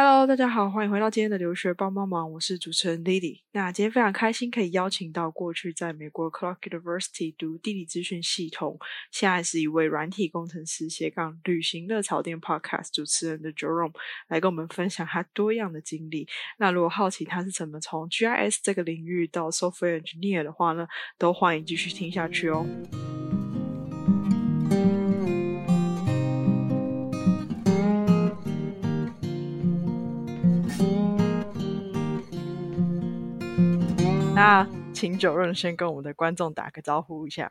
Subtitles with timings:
[0.00, 3.40] Hello，大家好，欢迎回到今天的留学帮帮忙，我是主持人 Lily。
[3.50, 8.78] 那今天非常开心可以邀请到过去在美国 Clark University 读地理资讯系统，
[9.10, 13.92] 现在是一位软体工程师斜杠旅行热潮店 Podcast 主持人的 Jerome
[14.28, 16.28] 来跟我们分享他多样的经历。
[16.58, 20.86] 那如果好奇他是怎么从 GIS 这个领域到 Software Engineer 的话呢，
[21.18, 22.64] 都欢迎继续听下去哦。
[34.38, 37.50] 那请九润先跟我们的观众打个招呼一下。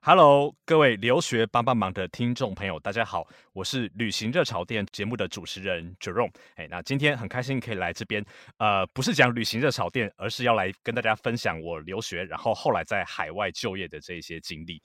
[0.00, 6.30] Hello，各位留学帮帮忙的听众朋友，大家好，我是旅行热潮店节目的主持人 Jerome。
[6.54, 8.24] 哎，那今天很开心可以来这边，
[8.56, 14.82] 呃，不是讲旅行热潮店，而是要来跟大家分享我留学，然后后来在海外就业的这些经历。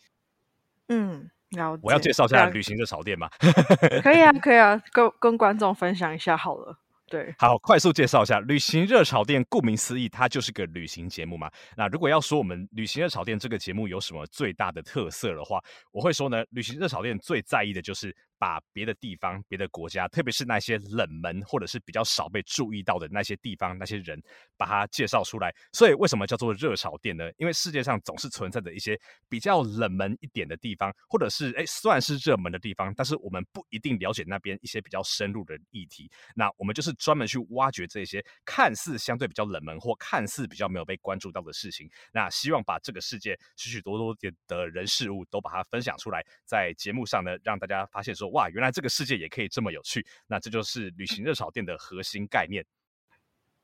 [0.89, 1.81] 嗯，了解。
[1.81, 3.29] 我要介绍一下旅行热潮店吗？
[4.03, 6.77] 可以啊，可以啊，跟跟观众分享一下好了。
[7.09, 9.43] 对，好，快速介绍一下旅行热潮店。
[9.49, 11.49] 顾名思义，它就是个旅行节目嘛。
[11.75, 15.59] 那如果要说我们旅行热潮店这个节目有什么最大的特色的话，
[15.91, 18.15] 我会说呢，旅行热潮店最在意的就是。
[18.39, 24.19] 把别的地方、别的国家，特别是那些冷门或者是比较少被注意到的那些地方、那些人，
[24.57, 25.53] 把它介绍出来。
[25.73, 27.29] 所以为什么叫做热潮店呢？
[27.37, 36.09] 因为世界上总是存在着一些比较冷门一点的地方，或者是哎算是热门的地方，但是我们不一定了解那边一些比较深入的议题。
[36.33, 41.89] 那我们就是专门去挖掘这些看似相对比较冷门或看似比较没有被关注到的事情。
[42.13, 44.15] 那希望把这个世界许许多多
[44.47, 48.28] 的人事物都把它分享出来，在节目上呢，让大家发现说。
[48.29, 52.65] 哇，原来这个世界也可以这么有趣，那这就是旅行热炒店的核心概念。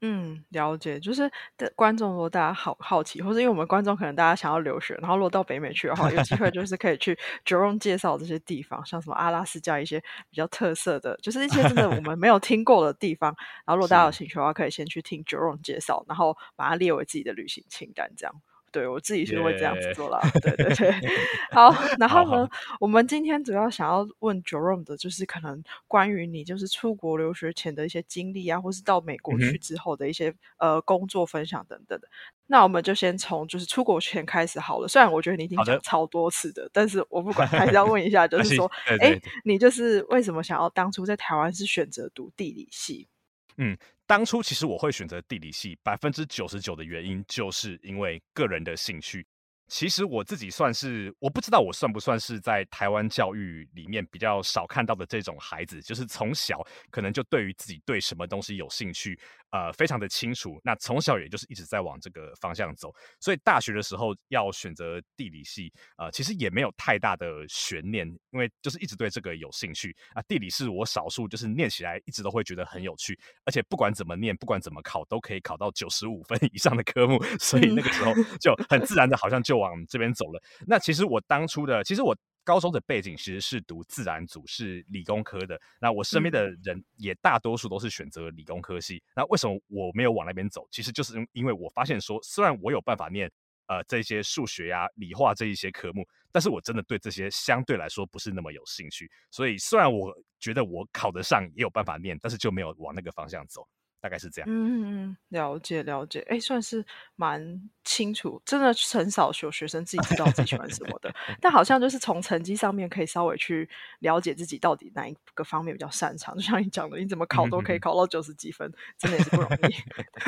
[0.02, 9.99] 嗯，了解，就是的观众如果大家好好奇，或者因为我们观众可能大家想要留学，然后如果到北美去的话，有机会就是可以去 Jerome 介绍这些地方，像什么阿拉斯加一些
[10.30, 13.33] 比较特色的，就是一些真的我们没有听过的地方。
[13.66, 18.36] 然后如果大家有兴趣的话，可以先去听 Jerome 介绍，然后把它列为自己的旅行清单，这样。
[18.76, 20.20] 对我自己是会这样子做啦。
[20.42, 20.92] 对对对，
[21.55, 22.49] 好，然后呢，
[22.82, 32.10] 我们今天主要想要问 Jerome 的，就是可能关于你就是出国留学前的一些经历啊，或是到美国去之后的一些呃工作分享等等的。
[32.48, 34.88] 那我们就先从就是出国前开始好了。
[34.89, 43.08] 虽然我觉得你已经讲超多次的，但是我不管，还是要问一下， 就是说，哎，你就是为什么想要当初在台湾是选择读地理系？
[43.55, 43.78] 嗯。
[44.08, 49.26] 当初其实我会选择地理系，百分之九十九的原因就是因为个人的兴趣。
[49.67, 56.61] 其实我自己算是，我不知道我算不算是在台湾教育里面比较少看到的这种孩子，就是从小
[56.92, 59.20] 可能就对于自己对什么东西有兴趣。
[59.52, 60.59] 呃，非常的清楚。
[60.65, 70.21] 那从小也就是一直在往这个方向走，所以大学的时候要选择地理系，呃，其实也没有太大的悬念，因为就是一直对这个有兴趣啊。
[70.23, 78.11] 地理是我少数就是念起来一直都会觉得很有趣，而且不管怎么念，不管怎么考，都可以考到九十五分以上的科目，所以那个时候
[78.42, 80.42] 就很自然的，好像就往这边走了。
[80.67, 82.16] 那其实我当初的，其实我。
[82.45, 85.60] 高中的背景其实是读自然组，是理工科的。
[85.82, 89.02] 那我身边的人也大多数都是选择理工科系。
[89.16, 90.67] 那为什么我没有往那边走？
[90.70, 93.27] 其实就是因为我发现说，虽然我有办法念
[93.66, 99.10] 呃这些数学呀、理化这一些科目，但是我真的对这些相对来说不是那么有兴趣。
[99.32, 103.67] 所以虽然我觉得我考得上，也有办法念，但是就没有往那个方向走。
[104.05, 104.48] 大概是这样。
[104.48, 106.20] 嗯嗯，了解了解。
[106.30, 106.86] 哎，算是
[107.16, 111.11] 蛮清楚，真的很少有学生自己知道自己喜欢什么的。
[111.42, 113.67] 但好像就是从成绩上面可以稍微去
[114.02, 116.36] 了解自己到底哪一个方面比较擅长。
[116.36, 119.76] 就像你讲的，你怎么考都可以考到九十几分，真的也是不容易。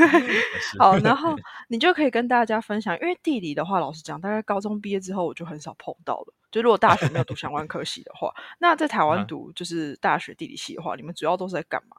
[0.79, 1.35] 好，然 后
[1.67, 6.33] 你就可以跟大家分享，因为地理的话，老实讲，大概高中毕业之后我就很少碰到了。
[6.49, 11.97] 就如果大学没有读相关科系的话，那在台湾读就是大学地理系的话，你们主要都是在干嘛？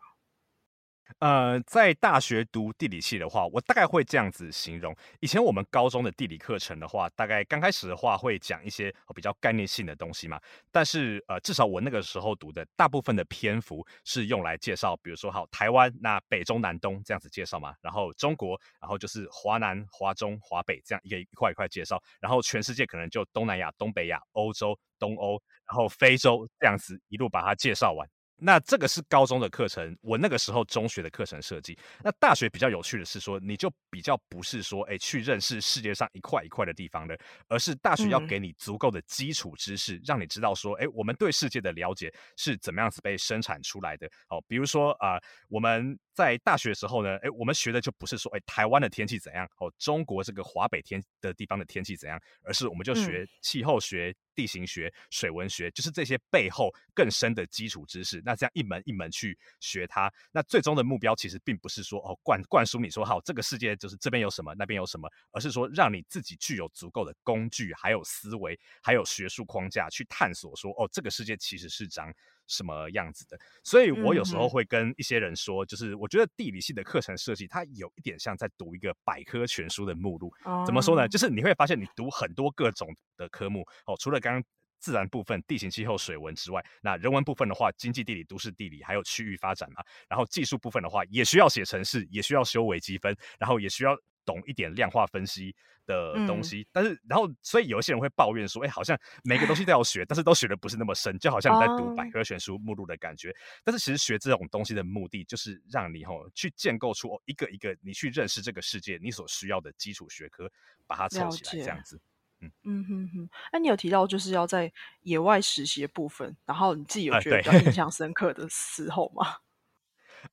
[1.21, 10.41] 呃，在大学读地理系的话，我大概会这样子形容：以前我们高中的地理课程的话，大概刚开始的话会讲一些比较概念性的东西嘛。
[10.71, 28.09] 但是呃，至少我那个时候读的大部分的篇幅是用来介绍，比如说好台湾那北中南东这样子介绍嘛，然后中国，然后就是华南、华中、华北这样一个一块一块介绍，然后全世界可能就东南亚、东北亚、欧洲、东欧，然后非洲这样子一路把它介绍完。
[28.41, 31.77] 那这个是高中的课程，我那个时候中学的课程设计。
[32.03, 37.19] 那大学比较有趣的是说，你就比较不是说，哎，去认识世界上一块一块的地方的，
[37.49, 44.07] 而是大学要给你足够的基础知识，让你知道说，哎，我们对世界的了解是怎么样子被生产出来的。
[44.29, 45.19] 哦，比如说啊，
[45.49, 54.15] 我们在大学的时候呢，哎，我们学的就不是说，哎，台湾的天气怎样，哦，中国这个华北天的地方的天气怎样，而是我们就学气候学。
[54.39, 58.23] 地形学、水文学，就是这些背后更深的基础知识。
[58.25, 72.15] 那这样一门一门去学它，那最终的目标其实并不是说哦灌灌输你说好这个世界就是这边有什么那边有什么，而是说让你自己具有足够的工具、还有思维、还有学术框架去探索说哦这个世界其实是张。
[72.49, 73.39] 什么样子的？
[73.63, 80.33] 所以我有时候会跟一些人说，就是我觉得地理系的课程设计，它有一点像在读一个百科全书的目录。
[80.67, 81.07] 怎么说呢？
[81.07, 84.43] 就是你会发现，你读很多各种的科目哦，除了刚刚
[84.81, 89.83] 自然部分、地形、气候、水文之外，那人文部分的话，经济、地理、都市地理，还有区域发展嘛。
[90.09, 93.97] 然后技术部分的话，也需要写程式，也需要修微积分，然后也需要
[94.29, 95.55] 懂一点量化分析。
[95.89, 98.95] 的东西，但是然后，所以有一些人会抱怨说，哎，好像
[99.25, 103.35] 每个东西都要学， 但是都学的不是那么深，就好像你在读百科全书目录的感觉。
[103.65, 110.53] 但是其实学这种东西的目的，就是让你吼去建构出哦一个一个你去认识这个世界你所需要的基础学科，
[110.87, 111.99] 把它凑起来这样子。
[112.41, 114.71] 嗯嗯哼哼，哎，你有提到就是要在
[115.05, 119.39] 野外实习的部分，然后你自己有觉得比较印 象深刻的时候吗？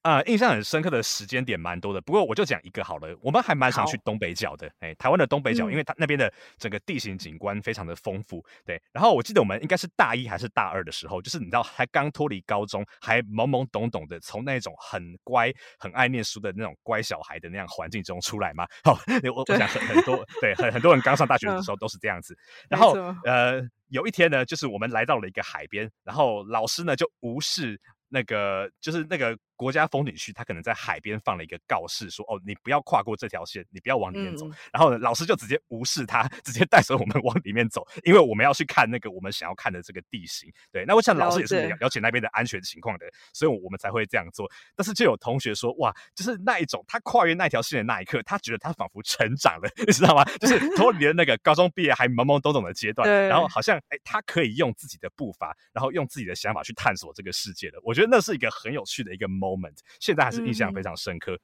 [0.01, 3.15] 啊，印象很深刻的时间点蛮多的，不过我就讲一个好了。
[3.21, 8.81] 我们还蛮常去东北角的，哎，台湾的东北角，因为它那边的整个地形景观非常的丰富，对。
[8.91, 18.65] 然后我记得我们应该是大一还是大二的时候，就是你知道还刚脱离高中，还懵懵懂懂的，从那种很乖、很爱念书的那种乖小孩的那样环境中出来嘛。
[18.83, 18.93] 好，
[19.35, 22.37] 我我想很很多，对，很很多人刚上大学的时候都是这样子。
[22.69, 22.93] 然后
[23.23, 27.79] 呃，有一天呢，就是我们来到了一个海边，然后老师呢就无视
[28.09, 29.37] 那个，就是那个。
[29.55, 40.51] 国家风景区，他可能在海边放了一个告示，说：“哦，你不要跨过这条线，你不要往里面走。”然后呢，老师就直接无视他， 直接带着我们往里面走，因为我们要去看那个我们想要看的这个地形。
[40.71, 44.49] 对，那我想老师也是了解那边的安全情况的，所以我们才会这样做。
[44.75, 50.23] 但是就有同学说：“哇，就是那一种，他跨越那条线的那一刻，他觉得他仿佛成长了，你知道吗？
[50.39, 57.79] 就是脱离了那个高中毕业还懵懵懂懂的阶段，然后好像哎，他可以用自己的步伐，然后用自己的想法去探索这个世界了。
[57.83, 59.25] 我觉得那是一个很有趣的一个。
[59.45, 61.39] Moment 现在还是印象非常深刻，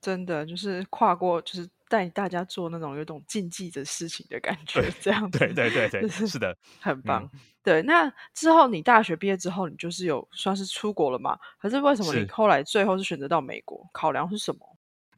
[0.00, 7.28] 真的就是跨过，就是带大家做那种有种禁忌的事情的感 觉，这样对对对对，是的， 很棒。
[7.62, 11.36] 对，那之后你大学毕业之后，你就是有算是出国了嘛？
[11.58, 13.88] 可是为什么你后来最后是选择到美国？
[13.92, 14.60] 考量是什么？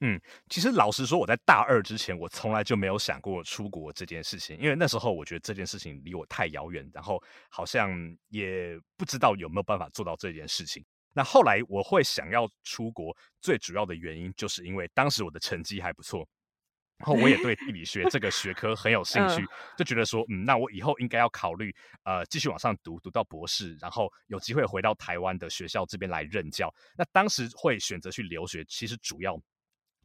[0.01, 0.19] 嗯，
[0.49, 7.21] 其实老实说，我在大二之前，我从来就没有想过出国这件事情，因为那时候我觉得这件事情离我太遥远，然后
[7.51, 7.91] 好像
[8.29, 10.85] 也不知道有没有办法做到这件事情。
[11.13, 16.27] 那后来我会想要出国，最主要的原因就是因为当时我的成绩还不错，
[16.99, 19.45] 然后我也对地理学这个学科很有 兴趣，
[19.77, 21.75] 就觉得说，嗯，那我以后应该要考虑，
[22.05, 26.73] 呃，继续往上读，读到博士，然后有机会回到台湾的学校这边来任教。
[26.97, 29.41] 那当时会选择去留学，其实主要。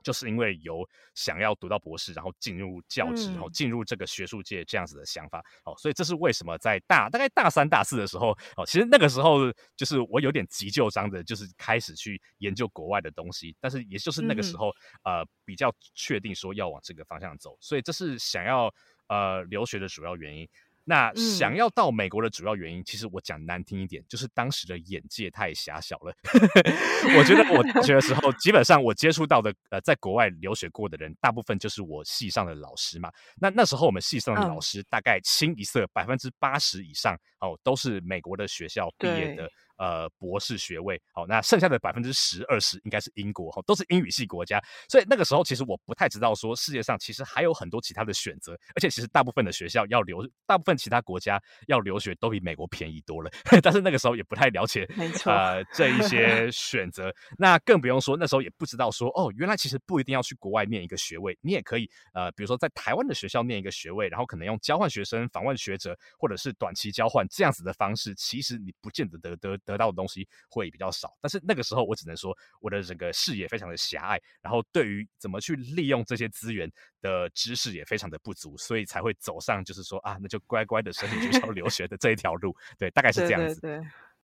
[0.04, 14.70] 就是因为有想要读到博士，然后进入教职，然后进入这个学术界这样子的想法，哦，所以这是为什么在大大概大三大四的时候，哦，其实那个时候就是我有点急就章的，就是开始去研究国外的东西，但是也就是那个时候，
[15.04, 18.74] 呃，比较确定说要往这个方向走，所以这是想要
[19.08, 20.48] 呃留学的主要原因。
[20.86, 26.14] 那想要到美国的主要原因，其实我讲难听一点，就是当时的眼界太狭小了。
[27.18, 33.12] 我觉得我大学的时候，基本上我接触到的呃，在国外留学过的人，大部分就是我系上的老师嘛。
[33.36, 39.50] 那那时候我们系上的老师，大概清一色百分之八十以上哦，都是美国的学校毕业的。
[39.78, 53.30] 呃，博士学位，好，那剩下的百分之十二十应该是英国，哈，都是英语系国家，所以那个时候其实我不太知道说世界上其实还有很多其他的选择，而且其实大部分的学校要留，大部分其他国家要留学都比美国便宜多了，
[53.62, 56.50] 但是那个时候也不太了解，没错，呃，这一些。
[56.52, 70.28] 选择，那更不用说那时候也不知道说，哦，原来其实不一定要去国外念一个学位，你也可以，呃，比如说在台湾的学校念一个学位，然后可能用交换学生、访问学者或者是短期交换这样子的方式，其实你不见得得得得到的东西。
[70.50, 82.56] 会比较少，但是那个时候我只能说我的整个视野非常的狭隘，然后对于怎么去利用这些资源的知识也非常的不足，所以才会走上就是说啊，那就乖乖的申请学校 留学的这一条路。
[82.78, 83.60] 对，大概是这样子。
[83.62, 83.82] 对，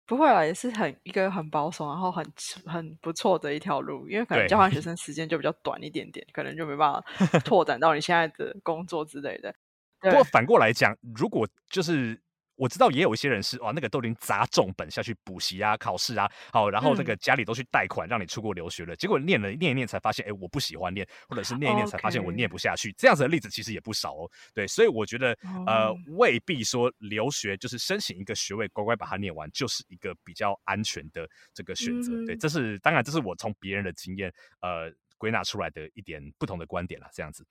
[0.06, 2.26] 不会啊，也是很一个很保守，然后很
[2.66, 9.56] 很不错的一条路，因为可能交换学生时间就比较短一点点，可能就没办法 拓展到你现在的工作之类的。
[10.02, 12.22] 不过反过来讲，如果就是。
[12.60, 24.30] 我知道也有一些人是哇，那个都已经砸重本下去补习啊、考试啊，好，然后那个家里都去贷款让你出国留学了，结果念了念一念才发现，哎，我不喜欢念，或者是念一念才发现我念不下去，这样子的例子其实也不少哦。
[24.54, 25.32] 对，所以我觉得
[25.66, 32.26] 呃，未必说留学就是申请一个学位，乖乖把它念完，就是一个比较安全的这个选择。
[32.26, 37.46] 对，这是当然，这是我从别人的经验呃归纳出来的一点不同的观点了，这样子。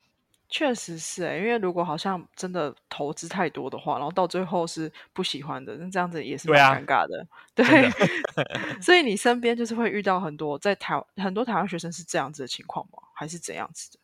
[0.49, 7.27] 确实是哎，因为如果好像真的投资太多的话，然后到最后是不喜欢的，那这样子也是蛮尴尬的。
[7.55, 7.65] 对，
[8.81, 12.99] 所以你身边就是会遇到很多在台很多台湾学生是这样子的情况吗？
[13.15, 13.99] 还是怎样子的？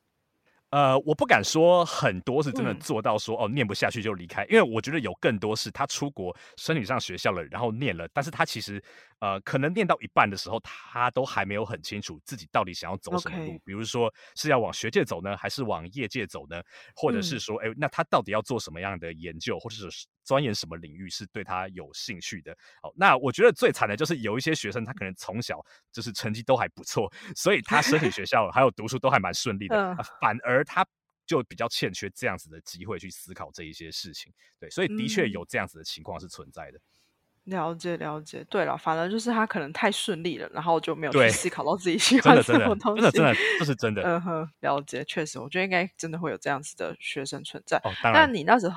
[0.75, 8.83] 呃，我不敢说很多是真的做到说哦，念不下去就离开，因为我觉得有更多是他出国申请上学校了，然后念了，但是他其实
[9.21, 16.61] 呃，可能念到一半的时候，他都还没有很清楚自己到底想要走什么路，比如说是要往学界走呢，还是往业界走呢，
[16.97, 22.57] 或者是说，哎，那他到底要做什么样的研究，或者是钻研什么领域是对他有兴趣的？
[22.83, 30.65] 好，那我觉得最惨的就是有一些学生，他可能从小就是成绩都还不错， 所以他申请学校还有读书都还蛮顺利的，反而。
[30.65, 30.85] 他
[31.27, 36.81] 就比较欠缺这样子的机会去思考这一些事情，对，所以的确有这样子的情况是存在的。
[37.45, 43.03] 了解了解，对了，反正就是他可能太顺利了，然后就没有去思考到自己喜欢什么东西。
[43.03, 44.03] 真的真的这是真的。
[44.03, 47.77] 嗯哼，了解，确实，我觉得应该真的会有这样子的学生存在。
[47.85, 48.23] 哦，当然。
[48.23, 48.77] 那你那时候，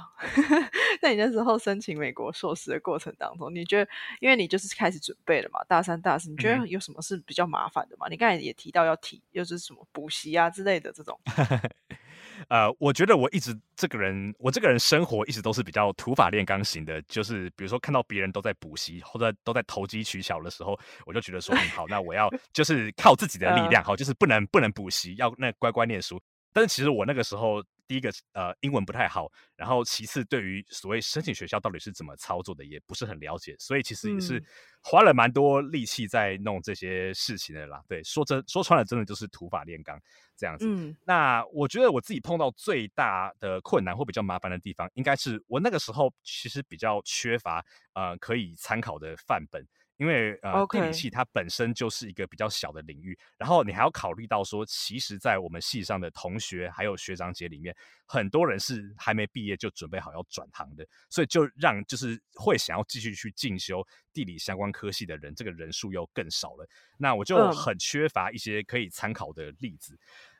[1.01, 8.07] 那你那时候申请美国硕士的过程当中，你觉得，因为你就是开始准备了嘛，大三、大四，你觉得有什么是比较麻烦的吗？
[8.09, 11.17] 你刚才也提到要提，又是什么补习啊之类的这种。
[12.49, 26.21] 呃，我觉得我一直这个人，我这个人生活一直都是比较土法炼钢型的，就是比如说看到别人都在补习或者都在投机取巧的时候，我就觉得说，嗯，好，那我要 就是靠自己的力量，好，就是不能不能补习，要那乖乖念书。
[26.53, 27.63] 但是其实我那个时候。
[27.87, 34.43] 第一个呃英文不太好，然后其次对于所谓申请学校到底是怎么操作的也不是很了解，所以其实也是
[34.81, 37.81] 花了蛮多力气在弄这些事情的啦。
[37.87, 39.99] 对，说真说穿了，真的就是土法炼钢
[40.35, 40.95] 这样子。
[41.05, 49.65] 那我觉得我自己碰到最大的困难或比较麻烦的地方，应该是我那个时候其实比较缺乏呃可以参考的范本。
[49.97, 57.75] 因为呃，地理系它本身就是一个比较小的领域，然后你还要考虑到说，其实，在我们系上的同学还有学长姐里面，
[58.05, 66.67] 很多人是还没毕业就准备好要转行的，所以就让就是会想要继续去进修地理相关科系的人，这个人数又更少了。
[66.97, 69.97] 那我就很缺乏一些可以参考的例子。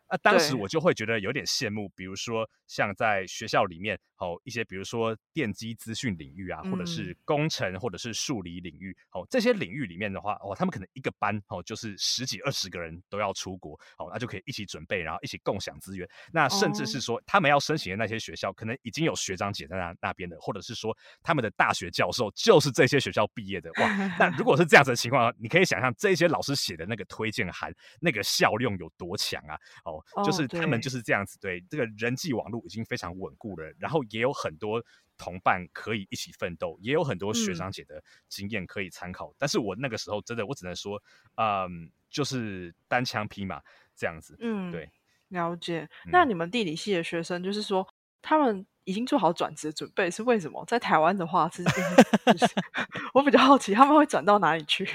[0.10, 16.08] 那当时我就会觉得有点羡慕，比如说像在学校里面，哦一些比如说电机资讯领域啊，或者是工程或者是数理领域，哦这些领域里面的话，哦他们可能一个班哦就是十几二十个人都要出国，哦那就可以一起准备，然后一起共享资源。
[16.32, 23.72] 那甚至是说他们要申请的那些学校，可能已经有学长姐在那那边的，或者是说他们的大学教授就是这些学校毕业的。
[23.82, 23.88] 哇，
[24.20, 29.56] 那如果是这样子的情况，你可以想象这些老师写的那个推荐函，那个效用有多强啊？
[29.86, 30.04] 哦。
[30.26, 34.84] 就是他们就是这样子，对这个人际网络已经非常稳固了，然后也有很多
[35.18, 39.34] 同伴可以一起奋斗，也有很多学长姐的经验可以参考。
[39.38, 41.02] 但是我那个时候真的，我只能说，
[41.36, 43.62] 嗯，就是单枪匹马
[43.96, 44.36] 这样子。
[44.40, 44.90] 嗯，对，
[45.30, 45.90] 了解。
[46.12, 47.88] 那你们地理系的学生，就是说
[48.22, 50.64] 他们已经做好转职准备，是为什么？
[50.66, 51.64] 在台湾的话，是
[53.14, 54.88] 我比较好奇，他们会转到哪里去？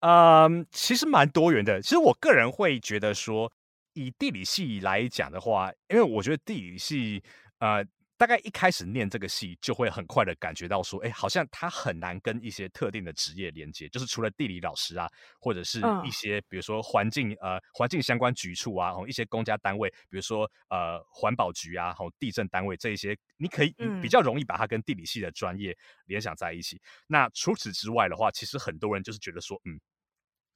[0.00, 1.80] 嗯， 其实蛮多元的。
[1.80, 3.52] 其实我个人会觉得说。
[3.94, 7.22] 以地理系来讲的话，因为我觉得地理系，
[7.58, 7.84] 呃，
[8.22, 15.10] 大概一开始念这个系就会很快的感觉到说，哎，好像它很难跟一些特定的职业连接，就是除了地理老师啊，
[15.40, 25.76] 或者是一些比如说环境呃环境相关局处啊，一些公家单位，比如说呃环保局啊，吼地震单位这一些，你可以比较容易把它跟地理系的专业
[26.06, 26.80] 联想在一起。
[27.08, 29.80] 那除此之外的话，其实很多人就是觉得说，嗯。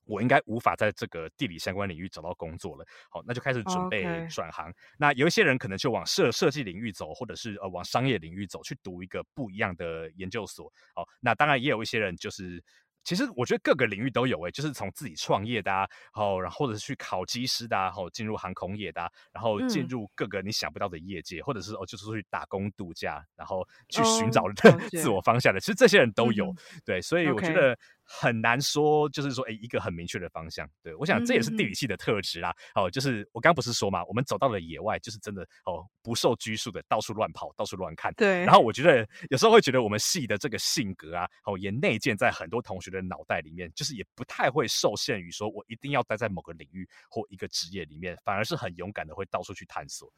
[0.07, 4.73] 我应该无法在这个地理相关领域找到工作了，好，那就开始准备转行。
[4.97, 10.73] 那有一些人可能就往设设计领域走，或者是呃往商业领域走，去读一个不一样的研究所。
[10.95, 12.63] 好，那当然也有一些人就是。
[13.05, 24.43] 其实我觉得各个领域都有诶，就是从自己创业的，然后然后或者是去考机师的，然后进入航空业的，然后进入各个你想不到的业界，或者是哦就是去打工度假，然后去寻找
[24.91, 25.61] 自我方向的。
[25.61, 26.53] 其实这些人都有，
[26.85, 30.69] 对，所以我觉得很难说，就是说诶一个很明确的方向。
[30.83, 32.55] 对我想这也是地理系的特质啦。
[32.75, 38.13] 哦，就是我刚不是说嘛，我们走到了野外，就是真的哦不受拘束的到处乱跑，到处乱看。
[38.15, 38.45] 对。
[38.45, 43.07] 然后我觉得有时候会觉得我们系的这个性格啊，哦也内建在很多同学的。
[43.07, 50.13] 脑袋里面就是也不太会受限于说，我一定要待在某个领域或一个职业里面，反而是很勇敢的会到处去探索。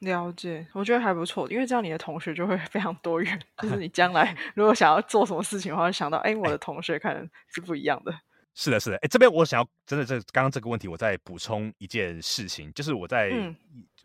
[0.00, 3.40] 了解，我觉得还不错，因为这样你的同学就会 非常多元。
[3.62, 8.12] 就是你将来 如果想要做什么事情的话，想到哎，我的同学可能是不一样的。
[8.54, 8.96] 是的，是的。
[8.98, 13.32] 哎，这边我想要真的这刚刚这个问题，我再补充一件事情，就是我在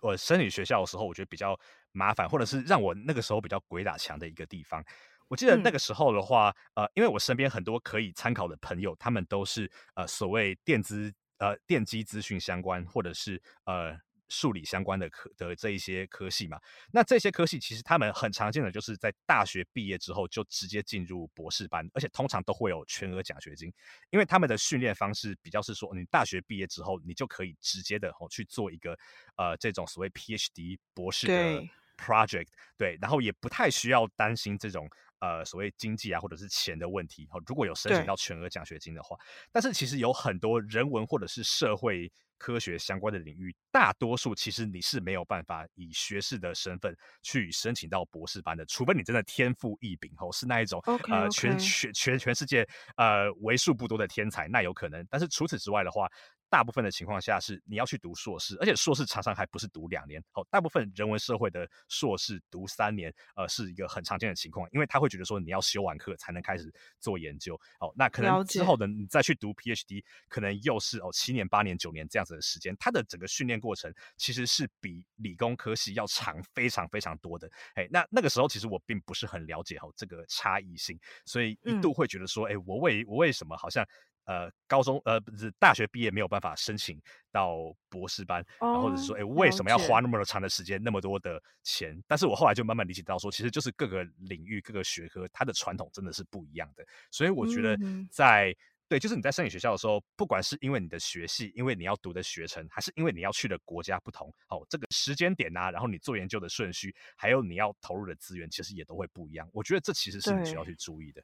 [0.01, 1.59] 我生理学校的时候，我觉得比较
[1.91, 4.83] 麻烦，或者是让我那个时候比较鬼打墙的一个地方。
[5.27, 13.95] 我记得那个时候的话，呃，因为我身边很多可以参考的朋友，他们都是呃所谓电资呃电机资讯相关，或者是呃
[14.29, 16.57] 数理相关的科的这一些科系嘛。
[16.91, 23.73] 那这些科系其实他们很常见的就是在大学毕业之后就直接进入博士班，而且通常都会有全额奖学金，
[24.09, 28.97] 因为他们的训练方式比较是说，你大学毕业之后你就可以直接的哦去做一个
[29.35, 31.67] 呃这种所谓 PhD 博士的
[31.97, 34.89] project，对，然后也不太需要担心这种。
[35.21, 39.17] 呃，所谓经济啊，或者是钱的问题，哦，如果有申请到全额奖学金的话，
[39.51, 42.09] 但是其实有很多人文或者是社会
[42.39, 55.05] 科学相关的领域，大多数其实你是没有办法以学士的身份去申请到博士班的，除非你真的天赋异禀，哦，是那一种呃全全全全世界呃为数不多的天才，那有可能。
[55.11, 56.07] 但是除此之外的话，
[56.49, 60.21] 大部分的情况下是你要去读硕士，而且硕士常常还不是读两年。
[60.31, 67.59] 好，大部分人文社会的硕士读三年，呃，是一个很常见的情况，因为他会觉得说你要修完课才能开始做研究。
[67.79, 72.75] 好，那可能之后的你再去读 PhD，可能又是哦七年、八年、九年这样子的时间。
[72.79, 77.49] 它的整个训练过程其实是比理工科系要长非常非常多的。
[77.75, 83.87] 哎，那那个时候其实我并不是很了解哦这个差异性，所以一度会觉得说，哎，我为我为什么好像。
[84.29, 91.99] 呃，高中呃不是大学毕业没有办法申请到博士班，然后或者是说，哎，为什么要花那么长的时间、那么多的钱？
[92.07, 96.85] 但是我后来就慢慢理解到，说其实就是各个领域、各个学科，它的传统真的是不一样的。
[97.09, 97.75] 所以我觉得，
[98.11, 98.55] 在
[98.87, 109.49] 对，就是你在申请学校的时候，不管是因为你的学系，因为你要读的学程，还是因为你要去的国家不同，哦，这个时间点啊，然后你做研究的顺序，还有你要投入的资源，其实也都会不一样。
[109.53, 111.23] 我觉得这其实是你需要去注意的。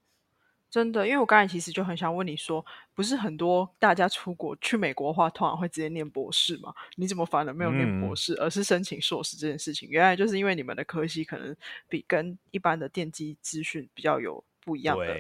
[0.75, 6.75] 真的，因为我刚才其实就很想问你说，不是很多大家出国去美国的话，通常会直接念博士嘛？
[6.97, 9.87] 你怎么反而没有念博士，而是申请硕士这件事情？
[9.89, 11.55] 原来就是因为你们的科系可能
[11.87, 15.15] 比跟一般的电机资讯比较有不一样的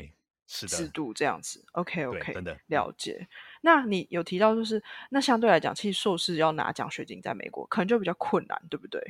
[0.45, 1.63] 制度，这样子。
[1.71, 3.25] OK OK，真的了解。
[3.61, 9.01] 那你有提到就是，那相对来讲，其实硕士要拿奖学金在美国可能就比较困难，对不对？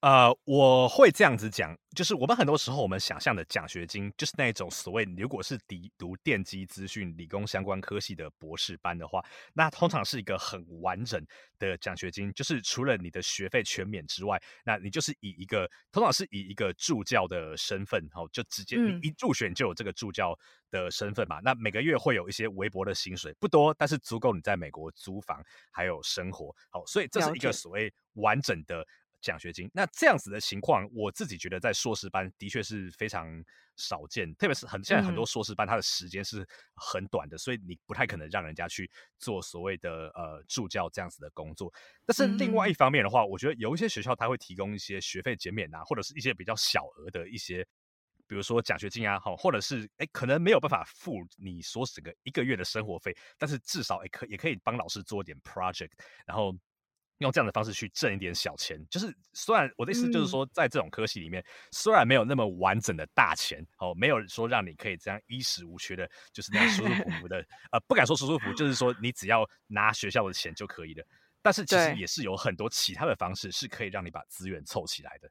[0.00, 9.24] 呃，我会这样子讲，就是我们很多时候我们想象的奖学金，就是那种所谓如果是读读电机资讯、理工相关科系的博士班的话，
[9.54, 11.24] 那通常是一个很完整
[11.58, 20.36] 的奖学金，就是除了你的学费全免之外，那你就是以一个通常是以一个助教的身份，然后就直接你一入选就有这个助教
[20.70, 21.40] 的身份嘛。
[21.42, 26.54] 那每个月会有一些微薄的薪水，不多，但是足够你在美国租房还有生活。
[26.70, 28.84] 好，所以这是一个所谓完整的。
[29.26, 33.26] 奖学金，那这样子的情况，我自己觉得在硕士班的确是非常
[33.74, 41.72] 少见，特别是很现在很多硕士班，它的时间是很短的，所以你不太可能让人家去做所谓的呃助教这样子的工作。
[42.06, 47.66] 但是另外一方面的话，我觉得有一些学校它会提供一些学费减免啊，或者是一些比较小额的一些，
[48.28, 55.90] 比如说奖学金啊，好，或者是哎可能没有办法付你所整个一个月的生活费，但是至少也可也可以帮老师做点 project，
[56.24, 56.56] 然后。
[57.18, 67.38] 用这样的方式去挣一点小钱，就是虽然我的意思就是说，在这种科系里面，虽然没有那么完整的大钱哦，没有说让你可以这样衣食无缺的，就是那样舒舒服服的，
[67.72, 71.04] 呃，不敢说舒舒服，就是说你只要拿学校的钱就可以了。
[71.42, 75.30] 但是其实也是有很多其他的方式是可以让你把资源凑起来的。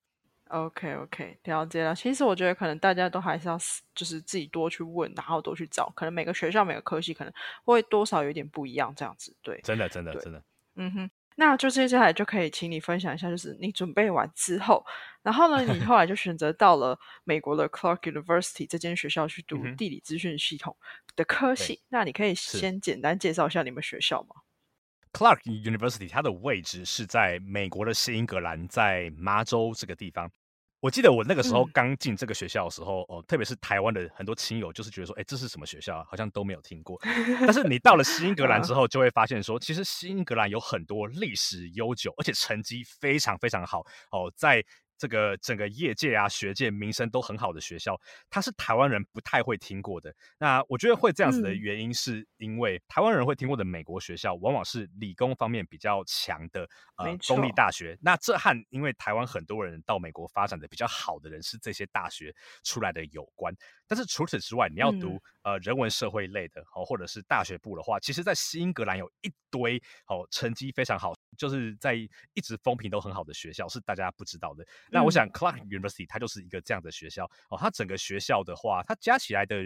[0.50, 1.93] OK OK，了解了。
[1.95, 3.58] 其实我觉得可能大家都还是要
[3.93, 7.34] 就是自己多去问，然后多去找，可能每个学校每个科系可能
[7.65, 9.36] 会多少有点不一样，这样子。
[9.41, 10.41] 对，真的真的真的，
[10.76, 11.10] 嗯哼。
[11.36, 14.86] 那就接下来就可以请你分享一下，就是你准备完之后，
[15.21, 20.76] 然后呢，你后 来就选择到了美国的 Clark University 这间学校去读地理资讯系统
[21.15, 21.82] 的科系。
[21.89, 24.30] 那你可以先简单介绍一下你们学校吗
[25.12, 30.32] ？Clark University 它的位置是在美国的新英格兰，在麻州这个地方。
[30.86, 36.04] 我记得我那个时候刚进这个学校的时候，哦，特别是台湾的很多亲友，就是觉得说，哎，这是什么学校？
[36.04, 36.95] 好像都没有听过。
[37.39, 43.80] 但是你到了新英格兰之后，就会发现说，其实新英格兰有很多历史悠久，而且成绩非常非常好
[44.12, 44.63] 哦，在。
[44.97, 50.13] 这个整个业界啊、学界名声都很好的学校，它是台湾人不太会听过的。
[50.38, 57.97] 那我觉得会这样子的原因，是因为台湾人会听过的美国学校，往往是理工方面比较强的呃公立大学。
[58.01, 63.53] 那这和因为台湾很多人到美国发展的比较好的人是这些大学出来的有关。
[63.88, 69.77] 但是除此之外，你要读呃人文社会类的哦，或者是大学部的话，其实在新英格兰有一堆
[70.08, 74.65] 哦成绩非常好，就是在一直风评都很好的学校，是大家不知道的。
[74.91, 77.58] 那我想，Clark University 它就是一个这样的学校哦。
[77.60, 79.58] 它整个学校的话，它加起来的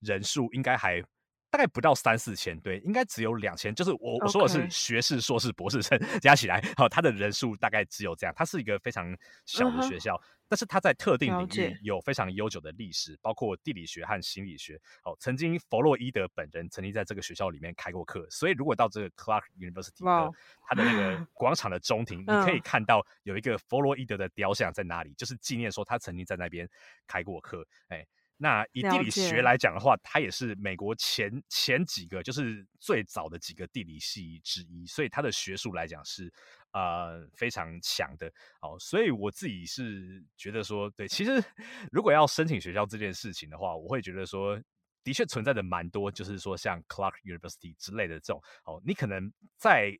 [0.00, 1.02] 人数应该还
[1.50, 3.74] 大概不到三四千，对，应该只有两千。
[3.74, 8.34] 就是我我说的是学士、硕士、博士生加起来，好，他的人数大概只有这样。
[8.36, 14.78] 它是一个非常小的学校，但是它在特定领域有非常悠久的历史，包括地理学和心理学。
[15.04, 20.34] 哦，曾经弗洛伊德本人曾经在这个学校里面开过课，所以如果到这个 Clark University 的哇哦
[20.66, 26.68] 它的那个广场的中庭，你可以嗯看到有一个弗洛伊德的雕像在那里，就是纪念说他曾经在那边
[27.06, 27.66] 开过课。
[27.88, 28.04] 哎，
[28.36, 36.32] 那以地理学来讲的话，它也是美国前前几个，就是最早的几个地理系之一，所以它的学术来讲是
[36.72, 38.26] 呃非常强的。
[38.60, 41.42] 哦，所以我自己是觉得说，对，其实
[41.90, 44.60] 如果要申请学校这件事情的话，我会觉得说。
[45.04, 49.96] 的确存在的蛮多，就是说像 Clark University 之类的这种哦，你可能在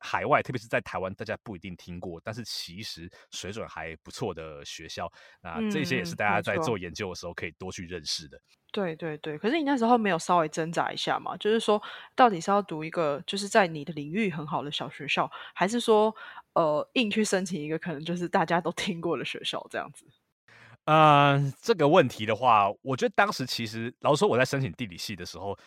[0.00, 5.10] 海外，特别是在台湾，大家不一定听过，但是其实水准还不错的学校，
[5.42, 8.40] 那这些也是嗯大家在做研究的时候可以多去认识的。
[8.72, 11.34] 对对对，可是你那时候没有稍微挣扎一下嘛？
[11.38, 11.82] 就是说，
[12.14, 16.14] 到底是要读一个就是在你的领域很好的小学校，还是说，
[16.52, 20.04] 呃，硬去申请一个可能就是大家都听过的学校这样子？
[20.84, 25.58] 呃，这个问题的话，我觉得当时其实老实说，我在申请地理系的时候，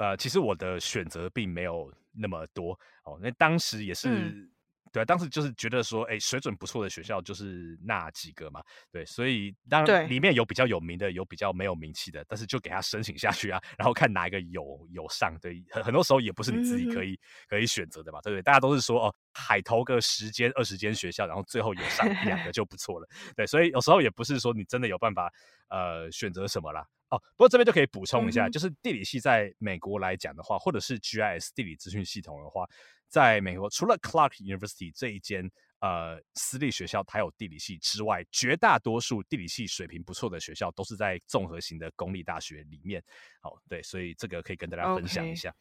[0.00, 2.72] 呃，其实我的选择并没有那么多
[3.04, 3.18] 哦。
[3.20, 4.50] 那当时也是、嗯
[4.92, 18.42] 对啊，当时就是觉得说，哎，水准不错的学校就是那几个嘛，对，所以当然里面有比较有名的，有比较没有名气的，但是就给他申请下去啊，然后看哪一个有有上，对，很很多时候也不是你自己可嗯以、可以选择的嘛，对不对？
[18.42, 23.08] 大家都是说哦，海投个十间二十间学校，然后最后有上一两个 就不错了。
[23.36, 25.32] 对，所以有时候也不是说你真的有办法
[25.68, 26.84] 呃选择什么啦。
[27.10, 32.64] 哦，不过这边就可以补充一下，嗯就是地理系在美国来讲的话，或者是 GIS 地理资讯系统的话，
[33.10, 43.02] 在美国除了 Clark University 这一间呃私立学校它有地理系之外，绝大多数地理系水平不错的学校都是在综合型的公立大学里面。
[43.42, 45.54] 好，对，所以这个可以跟大家分享一下。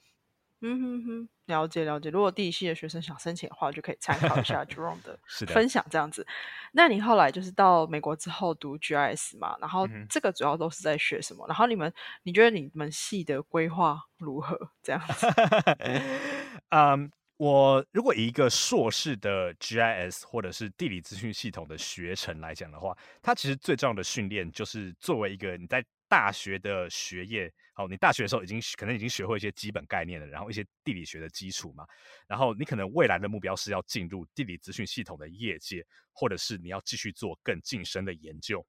[0.61, 2.09] 嗯哼哼，了解了解。
[2.09, 6.27] 如果地理系的学生想申请的话，就可以参考一下 Jerome 的 分享这样子。
[6.73, 11.47] 那你后来就是到美国之后读 GIS 嘛，然后这个主要都是在学什么？
[11.47, 14.69] 然后你们你觉得你们系的规划如何？
[14.83, 15.27] 这样子？
[16.71, 17.09] 嗯，
[17.39, 31.85] 我如果以一个硕士的 GIS 或者是地理资讯系统的学程来讲的话，它其实最重要的训练就是作为一个你在大学的学业，好，你大学的时候已经可能已经学会一些基本概念了，然后一些地理学的基础嘛，
[32.27, 38.65] 然后你可能未来的目标是要进入地理资讯系统的业界，或者是你要继续做更晋升的研究。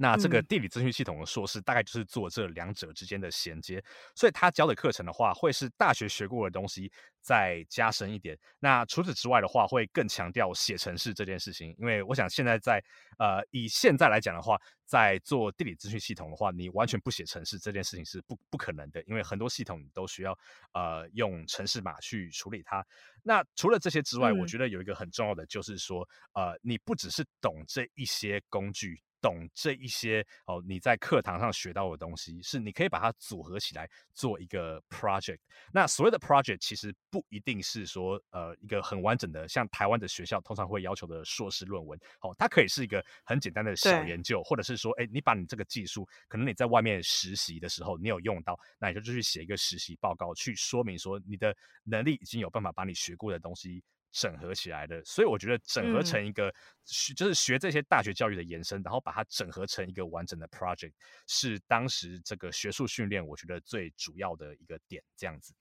[0.00, 3.84] 那这个嗯地理资讯系统的硕士大概就是做这两者之间的衔接，
[4.14, 8.38] 所以他教的课程的话，会是大学学过的东西再加深一点。
[8.60, 12.80] 那除此之外的话，会更强调写程式这件事情，因为我想现在在
[13.18, 14.56] 呃以现在来讲的话，
[14.86, 20.32] 在做地理资讯系统的话，你完全不写程式这件事情是不不可能的，因为很多系统你都需要
[20.74, 22.86] 呃用程式码去处理它。
[23.24, 29.02] 那除了这些之外，我嗯觉得有一个很重要的就是说，呃，你不只是懂这一些工具。
[29.20, 35.38] 懂这一些哦，你在课堂上学到的东西，是你可以把它组合起来做一个 project。
[35.72, 51.54] 那所谓的 project 其实不一定是说呃一个很完整的，像台湾的学校通常会要求的硕士论文，哦，它可以是一个很简单的小研究，或者是说，哎，你把你这个技术，可能你在外面实习的时候你有用到，那你就去写一个实习报告，去说明说你的
[51.84, 56.52] 能力已经有办法把你学过的东西整合起来的，所以我觉得整合嗯成一个、
[56.84, 60.92] 学就是学这些大学教育的延伸，然后把它整合成一个完整的 project，
[61.26, 65.54] 是当时这个学术训练我觉得最主要的一个点，这样子。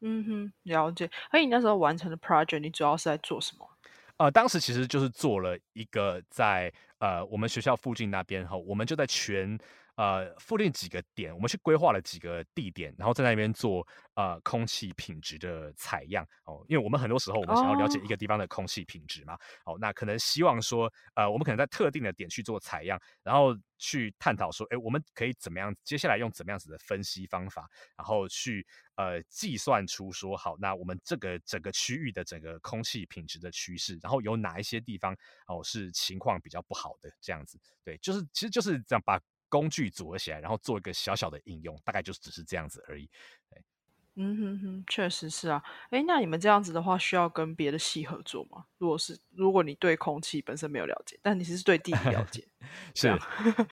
[0.00, 1.10] 嗯哼，了解。
[1.30, 3.68] 而你那时候完成的 project，你主要是在做什么？
[4.18, 9.58] 呃，当时其实就是做了一个在呃我们学校附近那边哈，我们就在全
[9.98, 16.24] 呃附近几个点，我们去规划了几个地点，然后在那边做呃空气品质的采样。
[16.44, 18.02] 哦，因为我们很多时候我们想要了解哦。
[18.04, 35.12] 一个地方的空气品质嘛，哦，那可能希望说呃我们可能在特定的点去做采样，然后去探讨说，哎，我们可以怎么样，接下来用怎么样子的分析方法，然后去呃计算出说好，那我们这个整个区域的整个空气品质的趋势，然后有哪一些地方
[35.48, 43.08] 哦是情况比较不好的这样子，对，就是其实就是这样把工具组合起来，然后做一个小小的应用，大概就只是这样子而已。
[44.20, 45.62] 嗯哼哼，确实是啊。
[45.90, 48.64] 哎，那你们这样子的话，需要跟别的系合作吗？
[48.78, 52.44] 如果是如果你对空气本身没有了解，但你是对地理了解，
[52.94, 53.16] 是，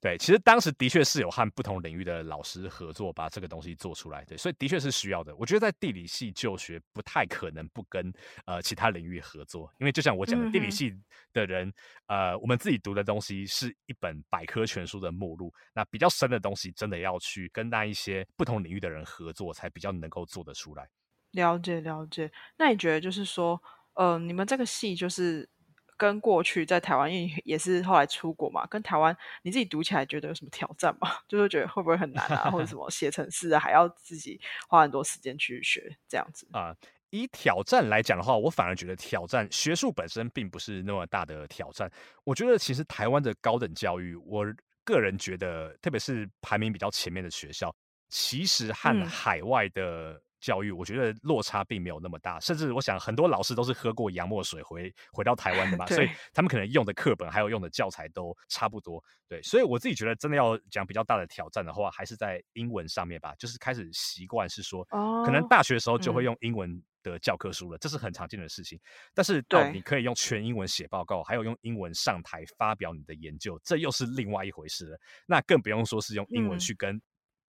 [0.00, 0.16] 对。
[0.18, 4.24] 其实当时的确是有和不同领域的老师合作，把这个东西做出来。
[4.24, 5.34] 对，所以的确是需要的。
[5.36, 8.12] 我觉得在地理系就学不太可能不跟
[8.44, 10.94] 呃其他领域合作，因为就像我讲的，地理系
[11.32, 11.72] 的人，
[12.06, 20.26] 呃，我们自己读的东西是一本百科全书的目录，那比较深的东西，真的要去跟那一些不同领域的人合作，才比较能够。
[20.26, 20.88] 做得出来，
[21.32, 22.30] 了解了解。
[22.58, 23.62] 那你觉得就是说，
[23.94, 25.48] 呃，你们这个系就是
[25.96, 31.08] 跟过去在台湾，因为也是后来出国嘛，跟台湾你自己读起来觉得有什么挑战吗？
[31.28, 36.74] 就是觉得会不会很难啊，或者什 么写程式啊，还要自己花很多时间去学这样子啊？
[37.10, 41.90] 以挑战来讲的话，我反而觉得挑战学术本身并不是那么大的挑战。
[42.24, 44.44] 我觉得其实台湾的高等教育，我
[44.84, 47.74] 个人觉得，特别是排名比较前面的学校。
[48.08, 52.38] 其实和海外的教育，我觉得落差并没有那么大。
[52.40, 59.02] 甚至我想，很多老师都是喝过洋墨水回回到台湾的 嘛，所以他们可能用的课本还有用的教材都差不多。
[59.28, 63.34] 对，所以我自己觉得，真的要讲比较大的挑战的话，还是在英文上面吧。
[63.38, 64.84] 就是开始习惯是说，
[65.24, 68.78] 可能大学的时候就会用英文的教科书了，这是很常见的事情。
[69.14, 75.00] 但是，到你可以用全英文写报告，还有用英文上台发表你的研究，这又是另外一回事了。
[75.26, 77.00] 那更不用说是用英文去跟。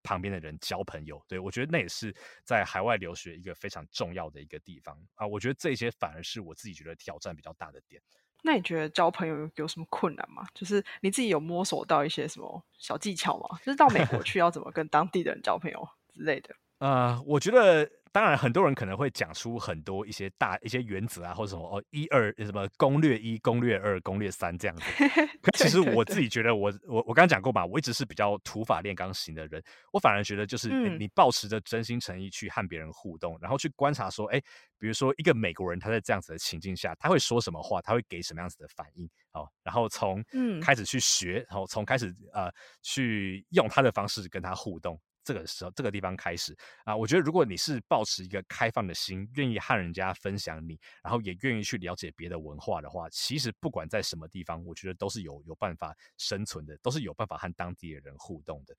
[0.08, 2.15] 旁边的人交朋友，对我觉得那也是
[2.46, 5.28] 在海外留学一个非常重要的一个地方啊。
[5.28, 8.02] 我觉得这些反而是我自己觉得挑战比较大的点。
[8.41, 10.48] 那你觉得交朋友有什么困难吗？
[10.54, 13.58] 就是你自己有摸索到一些什么小技巧吗？
[13.60, 16.56] 就是到美国去要怎么跟当地的人交朋友之类的？
[16.80, 17.90] 呃，我觉得。
[18.10, 24.84] 当然，很多人可能会讲出很多一些大一些原则啊，或者什么哦，一二什么攻略一、攻略二、攻略三这样子。
[25.44, 29.62] 可其实我自己觉得，我我我刚刚讲过吧，我一直是比较土法炼钢型的人。
[29.92, 34.42] 我反而觉得，就是你保持着真心诚意去和别人互动，然后去观察说，哎，
[34.80, 40.24] 比如说一个美国人他在这样子的情境下，他会说什么话，他会给什么样子的反应，哦，然后从
[40.60, 42.50] 开始去学，然后从开始呃
[42.82, 45.00] 去用他的方式跟他互动。
[45.28, 58.74] 这个时候，这个地方开始啊，我觉得如果你是保持一个开放的心，愿意和人家分享你，然后也愿意去了解别的文化的话，其实不管在什么地方，我觉得都是有有办法生存的，都是有办法和当地的人互动的。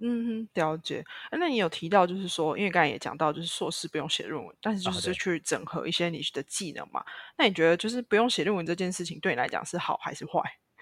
[0.00, 1.04] 嗯哼，了解。
[1.30, 7.04] 那你有提到就是说，因为刚才也讲到，就是硕士不用写论文，但是就是去整合一些你的技能嘛。
[7.38, 10.40] 那你觉得就是不用写论文这件事情，对你来讲是好还是坏？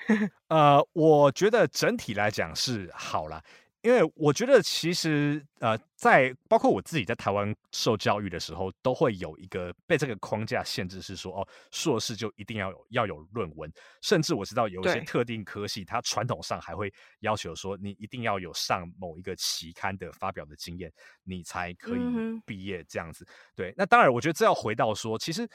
[0.48, 3.42] 呃，我觉得整体来讲是好了。
[3.83, 20.92] 因为我觉得，其实呃，在包括我自己在台湾受教育的时候，都会有一个被这个框架限制，是说哦，硕士就一定要有要有论文，甚至我知道有一些特定科系，它传统上还会要求说，你一定要有上某一个期刊的发表的经验，
[21.25, 22.01] 你才可以
[22.47, 23.27] 毕业这样子。
[23.57, 25.49] 对，那当然，我觉得这要回到说，其实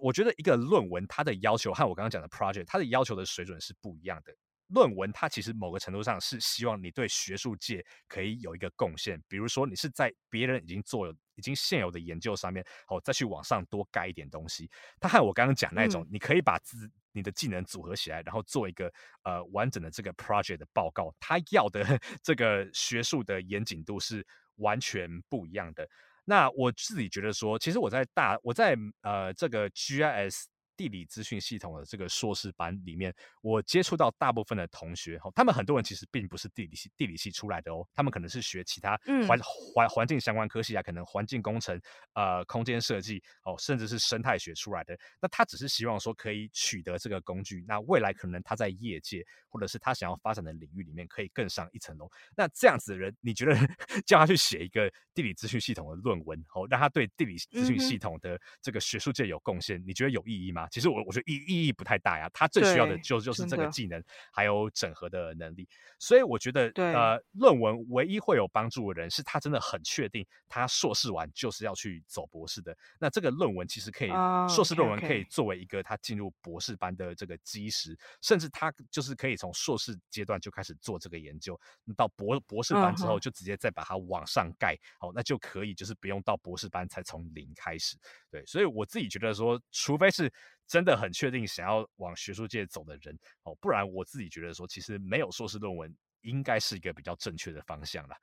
[0.00, 4.34] 我觉得一个论文它的要求和我刚刚讲的 project 它的要求的水准是不一样的。
[4.68, 14.70] 论文它其实某个程度上是希望你对学术界可以有一个贡献，比如说你是在别人已经做有已经现有的研究上面，哦，再去往上多盖一点东西。
[14.98, 18.90] 它和我刚刚讲那种，你可以把自你的技能组合起来，然后做一个
[19.24, 25.88] 呃完整的这个 project 的报告，它要的这个学术的严谨度是完全不一样的。
[26.24, 30.44] 那我自己觉得说，其实我在大我在呃这个 GIS。
[30.76, 41.80] 地理资讯系统的这个硕士班里面，我接触到大部分的同学，哈，他们很多人其实并不是地理系地理系出来的哦，他们可能是学其他环环环境相关科系啊，可能环境工程、
[42.14, 44.96] 呃，空间设计哦，甚至是生态学出来的。
[45.20, 52.10] 那他只是希望说可以取得这个工具，那未来可能他在业界或者是他想要发展的领域里面可以更上一层楼。
[52.36, 53.54] 那这样子的人，你觉得
[54.04, 60.63] 叫他去写一个地理资讯系统的论文，哦，让他对地理资讯系统的这个学术界有贡献，你觉得有意义吗？
[60.70, 65.68] 其实我我觉得意意义不太大呀，他最需要的就就是这个技能，还有整合的能力。
[65.98, 72.76] 所以我觉得，呃，论文唯一会有帮助的人，是他真的很确定，他硕士完就是要去走博士的。
[72.98, 74.10] 那这个论文其实可以，
[74.48, 81.58] 硕士论文可以作为一个他进入博士班的这个基石，甚至他就是可以从硕士阶段就开始做这个研究，
[81.96, 87.96] 到博博士班之后就直接再把它往上盖，好，那就可以就是不用到博士班才从零开始。
[88.30, 90.30] 对，所以我自己觉得说，除非是。
[90.66, 98.16] 真的很确定想要往学术界走的人哦，不然我自己觉得说，其实没有硕士论文应该是一个比较正确的方向啦。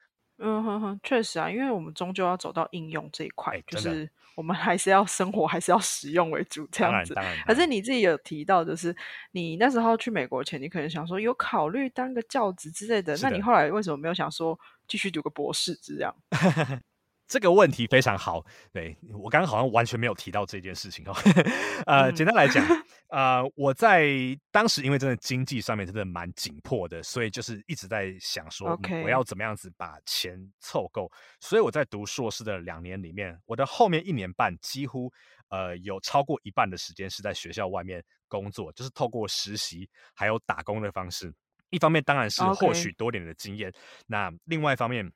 [0.44, 7.14] 嗯哼哼，确实啊，因为我们终究要走到应用这一块，就是我们还是要生活，还是要实用为主这样子。
[7.46, 8.96] 可是你自己有提到，就是
[9.34, 16.12] 你那时候去美国前，你可能想说有考虑当个教职之类的，那你后来为什么没有想说继续读个博士这样？
[17.32, 21.16] 这个问题非常好，对我刚刚好像完全没有提到这件事情哦。
[21.88, 22.62] 呃，简单来讲，
[23.08, 24.06] 呃，我在
[24.52, 31.10] 当时因为真的经济上面真的蛮紧迫的，所以就是一直在想说我要怎么样子把钱凑够。
[31.40, 35.10] 所以我在读硕士的两年里面，我的后面一年半几乎
[35.48, 41.34] 呃有超过一半的时间是在学校外面工作，就是透过实习还有打工的方式。
[41.70, 43.72] 一方面当然是获取多点的经验，
[44.06, 45.10] 那另外一方面。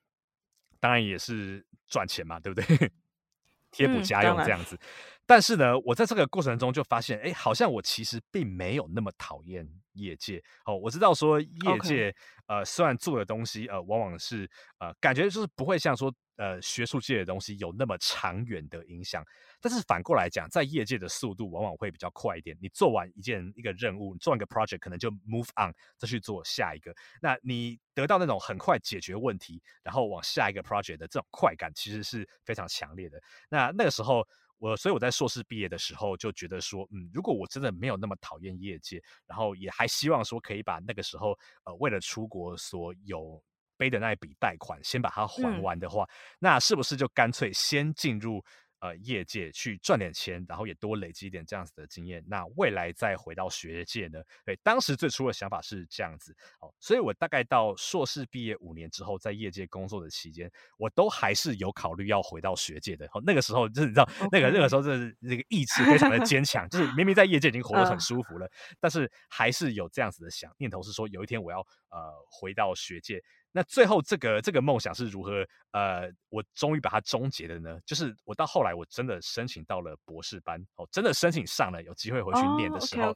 [0.86, 2.92] 当然也是赚钱嘛，对不对？
[3.72, 4.78] 贴补家用这样子。
[5.26, 10.40] 但是呢，我在这个过程中就发现，哎，好像我其实并没有那么讨厌业界。
[10.64, 16.14] 哦，我知道说业界，呃，虽然做的东西，呃，往往是呃，感觉就是不会像说。
[16.38, 19.24] 呃，学术界的东西有那么长远的影响，
[19.62, 22.58] 但是反过来讲，在业界的速度往往会比较快一点。
[22.62, 26.94] 你做完一件一个任务，你做完一个 project，可能就 move on，再去做下一个。
[27.22, 33.18] 那你得到那种很快解决问题，然后往下一个 project 的这种快感，其实是非常强烈的。
[33.50, 43.42] 那那个时候，我所以我在硕士毕业的时候就觉得说，嗯，如果我真的没有那么讨厌业界，然后也还希望说可以把那个时候呃为了出国所有。
[43.78, 46.08] 背的那一笔贷款，先把它还完的话，
[46.40, 48.44] 那是不是就干脆先进入
[48.80, 52.24] 呃业界去赚点钱，然后也多累积一点这样子的经验？
[52.28, 54.22] 那未来再回到学界呢？
[54.46, 56.36] 对，当时最初的想法是这样子。
[56.60, 63.08] 哦，所以我大概到硕士毕业五年之后，在业界工作的期间，我都还是有考虑要回到学界的。
[63.14, 68.48] 哦，那个时候就是你知道，那个那个时候就是那个意志非常的坚强， 就是明明在业界已经活得很舒服了，
[68.80, 71.60] 但是还是有这样子的想念头，是说有一天我要
[71.90, 73.24] 呃回到学界。
[73.56, 75.48] 那最后这个这个梦想是如何？
[75.72, 77.80] 呃，我终于把它终结的呢？
[77.86, 83.14] 就是我到后来我真的申请到了博士班哦，真的申请上了，有机会回去念的时候，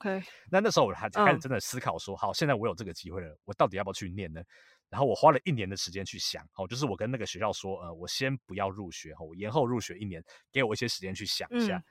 [0.49, 4.41] 那那时候我还开始真的思考说，好，现在我有这个机会了，我到底要不要去念呢？
[4.89, 10.23] 然后我花了一年的时间去想，哦，就是我跟那个学校说，呃，我先不要入学，我延后入学一年，
[10.53, 11.83] 给我一些时间去想一下。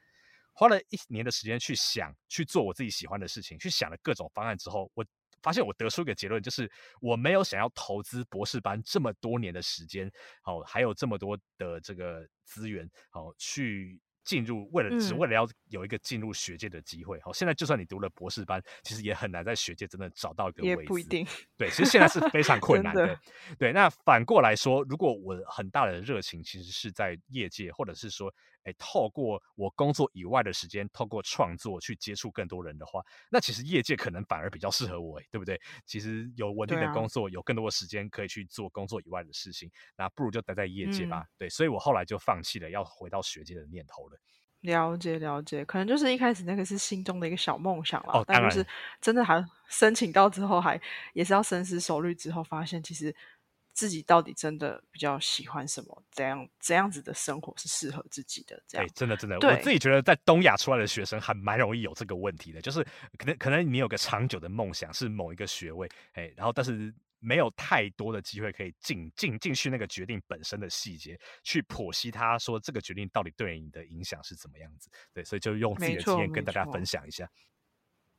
[0.54, 5.04] 花了一年的时间去想，去做我自己喜欢的事情，去想了各种方案之后，我。
[5.42, 6.70] 发现我得出一个结论，就是
[7.00, 10.10] 我没有想要投资博士班这么多年的时间，
[10.42, 14.00] 好，还有这么多的这个资源，好去。
[14.24, 20.80] 进入为了只为了要有一个进入学界的机会，好，现在就算你读了博士班，其实也很难在学界真的找到一个位置。
[20.82, 21.26] 也不一定。
[21.56, 23.18] 对，其实现在是非常困难的。
[23.58, 28.30] 对，那反过来说，如果我很大的热情其实是在业界，或者是说，
[28.68, 33.00] 哎，透过我工作以外的时间，透过创作去接触更多人的话，
[33.30, 35.58] 那其实业界可能反而比较适合我，哎，对不对？
[35.86, 41.24] 其实有稳定的工作，有更多的时间可以去做工作以外的事情，那不如就待在业界吧。
[41.38, 44.18] 对，所以我后来就放弃了要回到学界的念头了。
[44.60, 48.66] 了解了解，可能就是一开始那个是心中的一个小梦想了，但就是
[49.00, 50.80] 真的还申请到之后，还
[51.12, 53.14] 也是要深思熟虑之后，发现其实
[53.78, 58.60] 自己到底真的比较喜欢什么，怎样怎样子的生活是适合自己的。
[58.66, 62.82] 这样，真的真的，我自己觉得在东亚出来的学生还蛮容易有这个问题的，就是
[63.16, 66.92] 可能可能你有个长久的梦想是某一个学位，哎，然后但是。
[67.20, 74.88] 没有太多的机会可以进进进去那个决定本身的细节，去剖析他说这个决定到底对你的影响是怎么样子。
[75.12, 77.28] 对，所以就用自己的经验跟大家分享一下。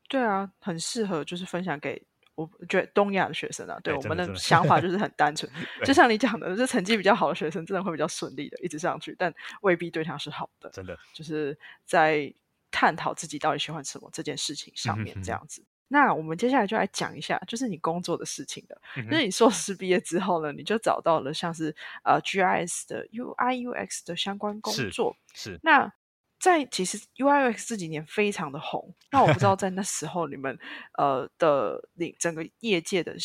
[0.09, 2.05] 对啊，很适合就是分享给
[2.43, 3.79] 我觉得东亚的学生啊。
[3.83, 5.51] 对，我们的想法就是很单纯
[5.83, 10.69] 就像你讲的，就成绩比较好的学生真的会比较顺利的一直上去，但未必对他是好的。
[10.69, 12.33] 真的，就是在
[12.71, 15.63] 探讨自己到底喜欢什么这件事情上面这样子。
[15.91, 18.79] 那我们接下来就来讲一下，就是你工作的事情的。
[18.95, 25.17] 就是你硕士毕业之后呢，你就找到了像是呃 GIS 的 UI UX 的相关工作。
[25.33, 25.59] 是。
[25.63, 25.91] 那
[26.39, 30.57] 在其实 UI UX 这几年非常的红，那我不知道 在那时候你们
[30.97, 33.15] 呃的你整个业界的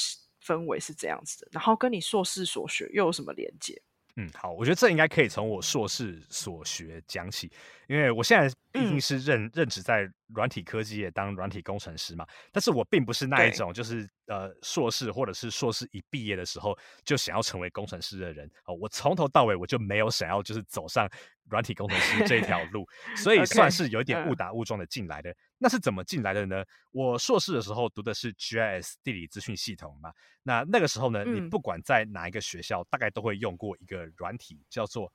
[0.44, 3.80] 氛围是怎样子的，然后跟你硕士所学又有什么连接？
[4.16, 7.50] 嗯，好，我觉得这应该可以从我硕士所学讲起，
[7.88, 21.08] 因为我现在毕竟是任任职在软体科技业当软体工程师嘛，但是我并不是那一种就是呃硕士或者是硕士一毕业的时候就想要成为工程师的人哦，我从头到尾我就没有想要就是走上
[21.50, 25.34] 软体工程师这条 路，所以算是有一点误打误撞的进来的。
[25.58, 26.64] 那是怎么进来的呢？
[26.90, 30.10] 我硕士的时候读的是 GIS 地理资讯系统嘛。
[30.42, 35.12] 那那个时候呢，你不管在哪一个学校，大概都会用过一个软体，叫做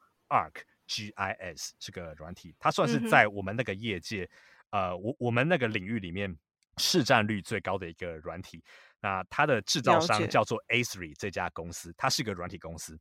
[0.89, 2.55] ArcGIS 这个软体。
[2.59, 4.29] 它算是在我们那个业界，
[4.71, 6.35] 呃，我我们那个领域里面
[6.77, 8.63] 市占率最高的一个软体。
[9.01, 12.99] 那它的制造商叫做 A3 这家公司，它是一个软体公司。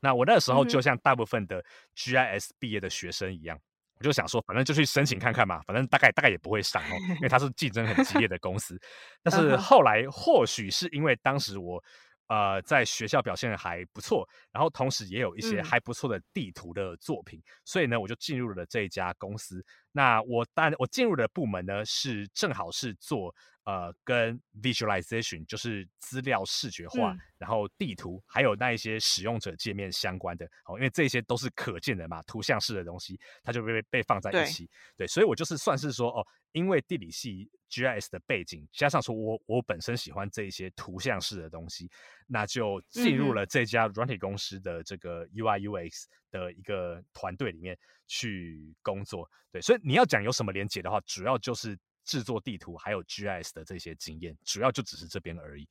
[0.00, 1.64] 那我那时候就像大部分的
[1.96, 3.58] GIS 毕业的学生一样。
[3.98, 8.78] 我就想说，反正就去申请看看嘛，反正大概大概也不会上哦，因为它是竞争很激烈的公司。
[9.22, 11.82] 但是后来或许是因为当时我
[12.28, 19.64] 呃，在学校表现的还不错，然后同时也有一些嗯还不错的地图的作品，所以呢，我就进入了这一家公司。
[19.92, 23.34] 那我当然我进入的部门呢，是正好是做
[23.64, 34.68] 呃跟 visualization，就是资料视觉化，嗯然后地图，还有那一些使用者界面相关的，哦，因为这些都是可见的嘛，图像式的东西，它就被被放在一起。
[34.96, 41.90] 对，所以我就是算是说，哦，因为地理系 GIS 的背景，加上说我我本身喜欢这一些图像式的东西，
[42.26, 49.30] 那就进入了这家软体公司的这个 UI UX 的一个团队里面去工作。
[49.52, 55.68] 对，所以你要讲有什么连接的话，主要就是制作地图还有 GIS 的这些经验，主要就只是这边而已。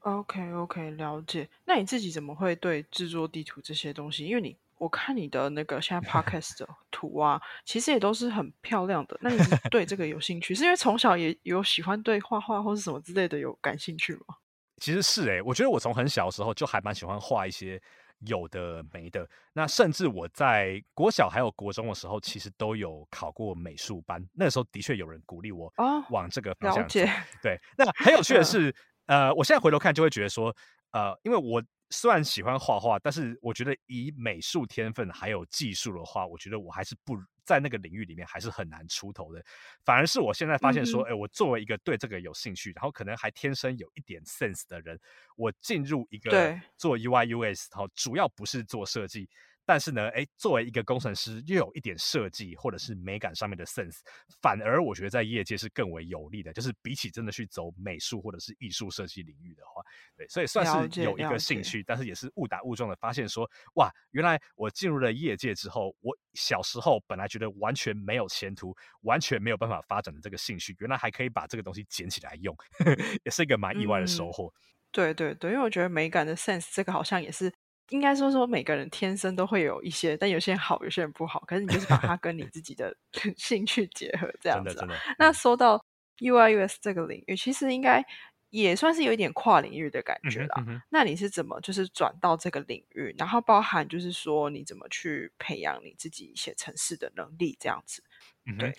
[0.00, 1.48] OK OK，了解。
[1.66, 4.24] 那你自己怎么会对制作地图这些东西？
[4.24, 9.18] 因为你我看你的那个现在 Podcast 的图啊，其实也都是很漂亮的。
[9.20, 9.38] 那你
[9.70, 14.36] 对这个有兴趣，是因为从小也有喜欢对画画或是什么之类的有感兴趣吗？
[14.80, 17.80] 其实是诶、我觉得我从很小的时候就还蛮喜欢画一些
[18.20, 19.28] 有的没的。
[19.52, 24.26] 那甚至我在国小还有国中的时候，其实都有考过美术班。
[24.32, 26.88] 那个时候的确有人鼓励我哦，往这个方了向走。
[26.88, 27.06] 解。
[27.40, 28.74] 对，那很有趣的嗯是，
[29.06, 30.54] 呃，我现在回头看就会觉得说，
[30.92, 37.14] 呃，因为我虽然喜欢画画，但是我觉得以美术天分还有技术的话，我觉得我还是不
[37.44, 39.44] 在那个领域里面还是很难出头的。
[39.84, 44.98] 反而是我现在发现说，嗯哎、我作为一个对这个有兴趣，然后可能还天生有一点 sense 的人，
[45.36, 49.28] 我进入一个做 UI US，然后，主要不是做设计。
[49.70, 53.98] 但是呢，哎，作为一个工程师，又有一点设计或者是美感上面的 sense，
[54.42, 56.52] 反而我觉得在业界是更为有利的。
[56.52, 59.80] 就是比起真的去走美术或者是艺术设计领域的话，
[60.16, 74.52] 对，所以算是有一个兴趣，但是也是误打误撞的发现说，哇，原来我进入了业界之后，我小时候本来觉得完全没有前途，完全没有办法发展的这个兴趣，原来还可以把这个东西捡起来用，呵 呵也是一个蛮意外的收嗯获。
[74.90, 77.52] 对对对，因为我觉得美感的 sense 这个好像也是
[77.90, 81.40] 应该说说每个人天生都会有一些，但有些人好，有些人不好。
[81.46, 82.96] 可是你就是把它跟你自己的
[83.36, 84.84] 兴趣结合这样子、
[85.18, 85.84] 那说到
[86.18, 88.04] UI US 这个领域，其实应该
[88.50, 90.54] 也算是有一点跨领域的感觉啦。
[90.58, 98.02] 嗯嗯那你是怎么就是转到这个领域，然后包含就是说你怎么去培养你自己写程式的能力这样子？
[98.46, 98.74] 嗯对，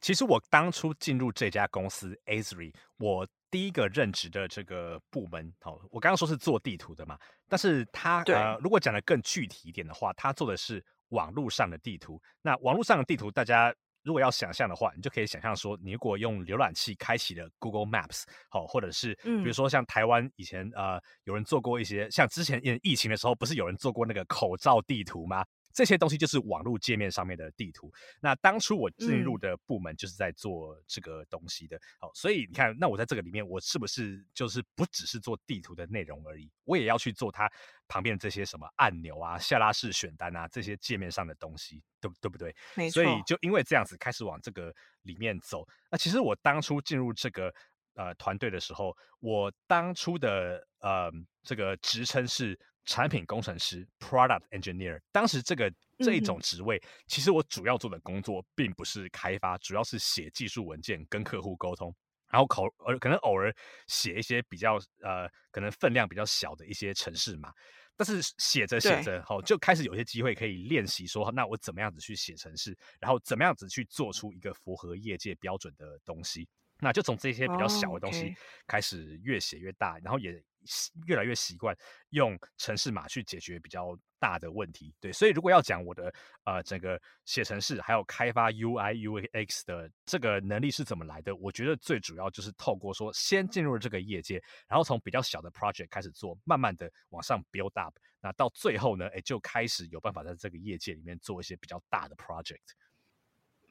[0.00, 12.18] 其实我当初进入这家公司 Azri，我第一个任职的这个部门，好，我刚刚说是做地图的嘛，但是他呃，如果讲的更具体一点的话，他做的是网络上的地图。
[12.40, 13.72] 那网络上的地图，大家
[14.02, 25.44] 如果要想象的话，你就可以想象说，你如果用浏览器开启了 Google Maps，好，或者是比如嗯说像台湾以前呃有人做过一些，像之前疫疫情的时候，不是有人做过那个口罩地图吗？
[25.72, 27.92] 这些东西就是网络界面上面的地图。
[28.20, 37.50] 那当初我进入嗯的部门就是在做这个东西的，好、所以你看，那我在这个里面，我是不是就是不只是做地图的内容而已，我也要去做它
[37.88, 42.54] 旁边这些什么按钮啊、下拉式选单啊这些界面上的东西，对不对不对？
[42.74, 45.66] 没错所，以就因为这样子开始往这个里面走。
[45.90, 47.52] 那其实我当初进入这个
[47.94, 51.10] 呃团队的时候，我当初的呃
[51.42, 55.00] 这个职称是产品工程师 （Product Engineer）。
[55.12, 61.94] 当时这个这一嗯种职位，其实我主要做的工作并不是开发，主要是写技术文件跟客户沟通。
[62.28, 63.54] 然后口呃可能偶尔
[63.88, 67.52] 写一些比较呃可能分量比较小的一些程式码，
[67.94, 76.48] 但是写着写着，好、就开始有些机会可以练习说，那我怎么样子去写程式，然后怎么样子去做出一个符合业界标准的东西。
[76.82, 78.34] 那就从这些比较小哦的东西
[78.66, 80.32] 开始越写越大，然后也
[80.64, 81.76] 习越来越习惯
[82.10, 84.92] 用程式码去解决比较大的问题。
[85.00, 86.12] 对，所以如果要讲我的
[86.44, 102.58] 呃整个写程式还有开发 UI UX 的这个能力是怎么来的，我觉得最主要就是透过说先进入了这个业界，然后从比较小的 project 开始做，慢慢的往上 build up，那到最后呢，哎就开始有办法在这个业界里面做一些比较大的 project。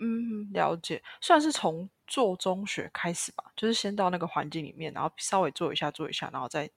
[0.04, 6.68] 嗯，了解，算是从做中学开始吧，就是先到那个环境里面，然后稍微做一下做一下，然后再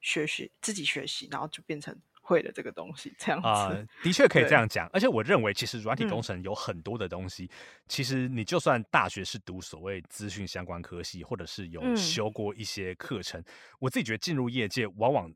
[0.00, 3.72] 学习自己学习，然后就变成会的这个东西这样子。
[3.72, 6.22] 啊、的确可以这样讲，而且我认为，其实软体工嗯。
[6.22, 7.50] 程有很多的东西，
[7.88, 11.92] 其实你就算大学是读所谓资讯相关科系，或者是有嗯。
[11.94, 13.42] 修过一些课程，
[13.80, 15.32] 我自己觉得进入业界，往往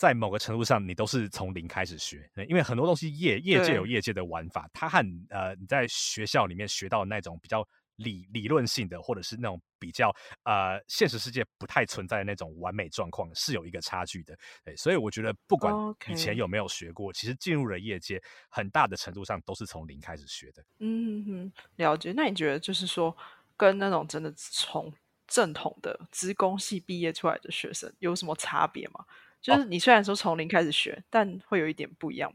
[0.00, 7.62] 在某个程度上，你都是从零开始学，因为很多东西业业界有业界的玩法，它和呃你在学校里面学到的那种比较
[7.96, 10.10] 理理论性的，或者是那种比较
[10.44, 14.34] 呃现实世界不太存在的那种完美状况，是有一个差距的。
[14.64, 15.70] 对，所以我觉得不管
[16.08, 20.64] 以前有没有学过，其实进入了业界，很大的程度上都是从零开始学的。
[20.78, 22.14] 嗯哼哼，了解。
[22.16, 23.14] 那你觉得就是说，
[23.54, 24.90] 跟那种真的从
[25.26, 29.04] 正统的职工系毕业出来的学生有什么差别吗？
[29.40, 32.32] 就是你虽然说从零开始学，但会有一点不一样。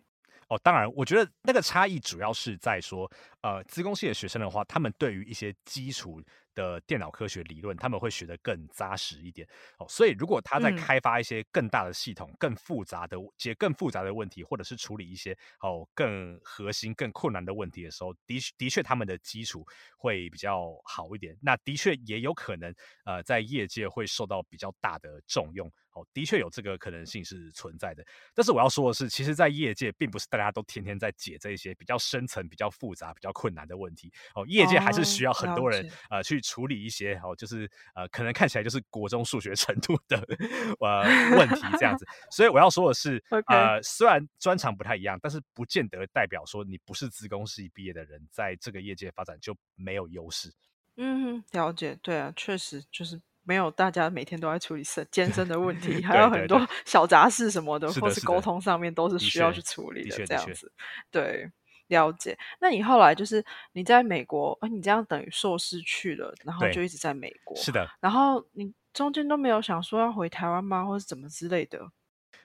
[0.48, 6.22] 哦，当然，我觉得那个差异主要是在说，呃，资工系的学生的话，他们对于一些基础。
[6.56, 9.48] 的电脑科学理论，他们会学得更扎实一点
[9.78, 9.86] 哦。
[9.88, 19.64] 所以，如果他在开发一些更大的系统、更复杂的解更复杂的问题，或者是处理一些哦更核心、更困难的问题的时候，的的确他们的基础
[19.98, 21.38] 会比较好一点。
[21.42, 25.72] 那的确也有可能，呃，在业界会受到比较大的重用。
[25.96, 28.04] 哦，的确有这个可能性是存在的。
[28.34, 34.12] 但是我要说的是，其实，在业界并不是大家都天天在解这些比较深层、比较复杂、比较困难的问题。
[34.36, 40.18] 哦，业界还是需要很多人呃去处理一些哦，就是呃可能看起来就是国中数学程度的
[40.80, 41.02] 呃
[41.38, 42.06] 问题这样子。
[42.32, 50.54] 所以我要说的是，呃，虽然专长不太一样，但是不见得代表说你不是资工系毕业的人，在这个业界发展就没有优势。
[50.98, 51.98] 嗯，了解。
[52.02, 53.20] 对啊，确实就是。
[53.48, 60.26] 没有，大家每天都在处理身健身的问题， 还有很多小杂事什么的，或是沟通上面都是需要去处理的。
[60.26, 60.74] 这样子，
[61.12, 61.48] 对，
[61.88, 62.38] 了解。
[62.60, 67.56] 那你后来就是你在美国，哎，你这样等于硕士去了，然后就一直在美国。
[67.58, 67.88] 是的。
[68.00, 71.80] 然后你中间都没有想说要回台湾吗，或者怎么之类的？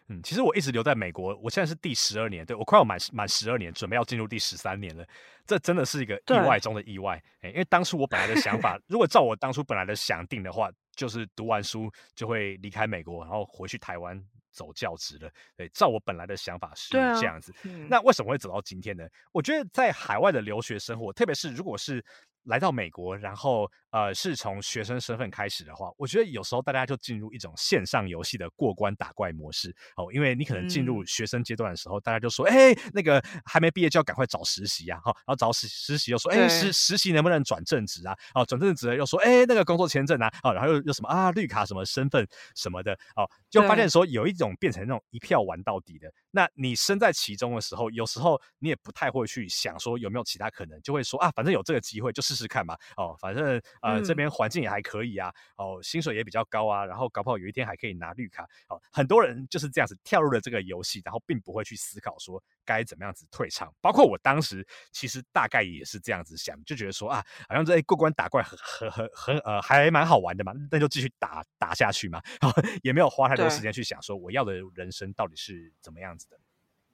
[0.09, 5.07] 嗯，其实我一直留在美国，我现在是第十二年，对我快要满满十二年，准备要进入第十三年了。
[5.47, 14.21] 这真的是一个意外中的意外，哎，因为当初我本来的想法，如果照我当初本来的想定的话，就是读完书就会离开美国，然后回去台湾
[14.51, 15.31] 走教职了。
[15.57, 17.55] 对，照我本来的想法是这样子。
[17.89, 19.05] 那为什么会走到今天呢？
[19.33, 22.05] 我觉得在海外的留学生活，特别是如果是。
[22.45, 29.75] 来到美国，然后呃，是从学生身份开始的话，我觉得有时候大家就进入一种线上游戏的过关打怪模式。
[29.97, 38.17] 哦，因为你可能进入学生阶段的时候，大家就说，哎，那个还没毕业就要赶快找实习呀，哈，然后找实实习又说，哎，实实习能不能转正职啊？
[38.35, 46.11] 哦，转正职又说，哎，那个工作签证啊，哦，然后又又什么啊，绿卡什么身份什么的，哦，就发现说有一种变成那种一票玩到底的。
[46.31, 52.75] 那你身在其中的时候，有时候你也不太会去想说有没有其他可能，就会说啊，反正有这个机会就试试看嘛。
[52.97, 58.45] 哦，反正呃这边环境也还可以啊，哦薪水也比较高啊，然后搞不好有一天还可以拿绿卡。
[58.69, 63.73] 哦，很多人就是这样子跳入了这个游戏，然后并不会去思考说该怎么样子退场。
[63.81, 72.21] 包括我当时其实大概也是这样子想，就觉得说啊，好像这过关打怪很很很很呃还蛮好玩的嘛，那就继续打打下去嘛。
[72.41, 76.17] 然 后也没有花太多时间去想说我要的人生到底是怎么样。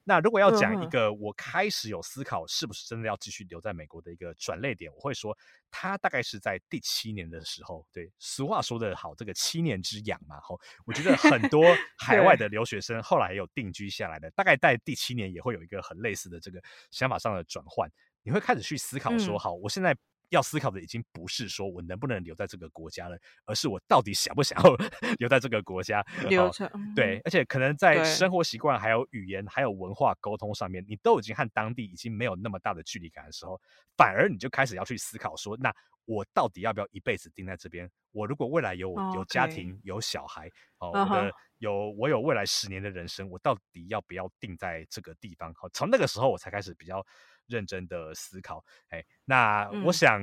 [0.08, 5.36] 那如果要讲一个我开始有思考是不是真的要继续留在美国的一个转泪点，我会说，
[5.68, 7.84] 他大概是在第七年的时候。
[7.92, 11.64] 对，俗话说得好，这个七年之痒嘛，吼，我觉得很多
[11.98, 17.90] 海外的留学生后来有定居下来的，大概在第七年也会有一个很类似的这个想法上的转换，
[18.22, 19.96] 你会开始去思考说，好，我现在。
[20.30, 24.76] 要思考的已经不是说我能不能留在这个国家了，而是我到底想不想要
[25.18, 26.04] 留在这个国家。
[26.28, 33.60] 留着，对，而且可能在生活习惯、还有语言、还有文化沟通上面，你都已经和当地已经没有那么大的距离感的时候，
[33.96, 35.72] 反而你就开始要去思考说，那
[36.04, 37.88] 我到底要不要一辈子定在这边？
[38.12, 45.54] 我如果未来有有家庭、有小孩，哦，我的有我有未来十年的人生，我到底要不要定在这个地方？
[45.54, 47.04] 好，从那个时候我才开始比较。
[47.46, 50.20] 认真的思考，哎，那我想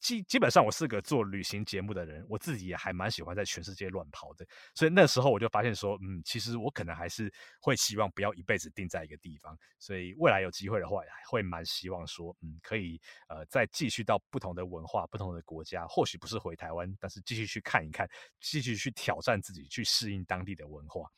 [0.00, 4.44] 基基本上我是个做旅行节目的人，我自己也还蛮喜欢在全世界乱跑的，
[4.74, 18.08] 所以那时候我就发现说，嗯，其实我可能还是会希望不要一辈子定在一个地方，所以未来有机会的话，会蛮希望说，嗯，可以呃再继续到不同的文化、不同的国家，或许不是回台湾，但是继续去看一看，
[18.40, 21.08] 继续去挑战自己，去适应当地的文化。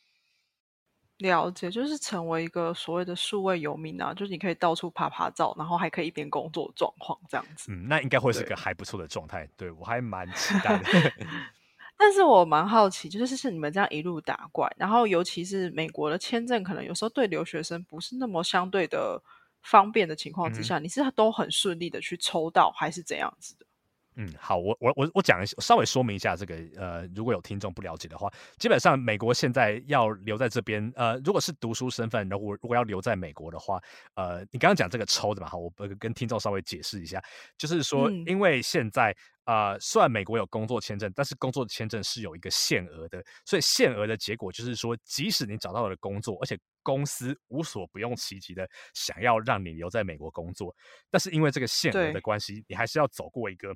[1.18, 7.70] 了解，就是成为一个所谓的数位游民啊，就是你可以到处爬爬照，然后还可以一边工作状况这样子。
[7.72, 9.48] 嗯，那应该会是个还不错的状态。
[9.56, 10.84] 对我还蛮 期待的。
[11.96, 19.22] 但是我蛮好奇，就是是你们这样一路打怪，然后尤其是美国的签证，可能有时候对留学生不是那么相对的
[19.62, 23.64] 方便的情况之下，你是都很顺利的去抽到，还是怎样子的？
[24.16, 33.82] 嗯，好，我我我我讲一下，稍微说明一下这个，呃，如果有听众不了解的话，基本上美国现在要留在这边，呃，如果是读书身份，如果如果要留在美国的话，
[34.14, 37.20] 呃，你刚刚讲这个抽的嘛，好，我跟听众稍微解释一下，
[37.58, 39.12] 就是说，因为现在
[39.42, 50.72] 啊，虽然美国有工作签证，但是工作签证是有一个限额的，所以限额的结果就是说，即使你找到了工作，而且公司无所不用其极的想要让你留在美国工作，
[51.10, 53.74] 但是因为这个限额的关系，你还是要走过一个。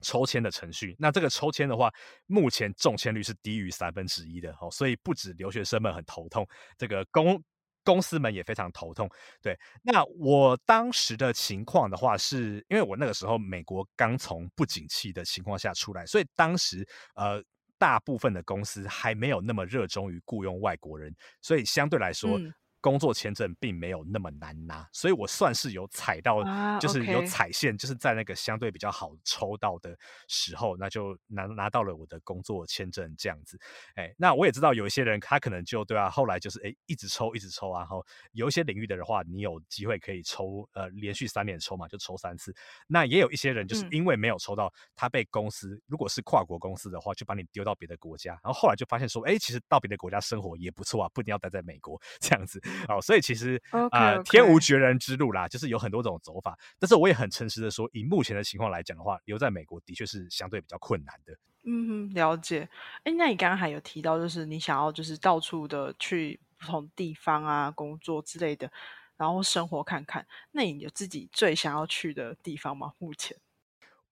[0.00, 1.92] 抽签的程序，那这个抽签的话，
[2.26, 6.46] 目前中签率是低于三分之一的哦，所以不止留学生们很头痛，
[6.76, 7.42] 这个公
[7.84, 9.08] 公司们也非常头痛。
[9.42, 17.42] 对，那我当时的情况的话，是因为我那个时候美国刚从不景气的情况下出来，所以当时呃
[17.78, 22.38] 大部分的公司还没有那么热衷于雇佣外国人，所以相对来说。
[22.80, 26.42] 工作签证并没有那么难拿，所以我算是有踩到，
[26.78, 29.96] 就是有踩线，就是在那个相对比较好抽到的
[30.28, 33.58] 时候，那就拿拿到了我的工作签证这样子。
[33.94, 42.54] 哎，那我也知道有一些人他可能就对啊，后来就是哎一直抽一直抽啊，然后有一些领域的话，你有机会可以抽呃连续三年抽嘛，就抽三次。
[42.86, 52.60] 那也有一些人就是因为没有抽到，他被公司如果是跨国公司的话，就把你丢到别的国家，然后后来就发现说，哎，其实到别的国家生活也不错啊，不一定要待在美国 这样子。
[52.88, 53.60] 哦，所以其实
[53.90, 56.58] 啊，天无绝人之路啦，就是有很多种走法。
[56.78, 61.32] 但是我也很诚实的说，以目前的情况来讲的话，留在美国的确是相对比较困难的。
[61.64, 62.68] 嗯哼，了解。
[63.04, 68.70] 哎，那你刚刚还有提到，就是你想要就是到处的去不同地方啊，工作之类的，
[69.16, 70.26] 然后生活看看。
[70.52, 72.92] 那你有自己最想要去的地方吗？
[72.98, 73.36] 目前，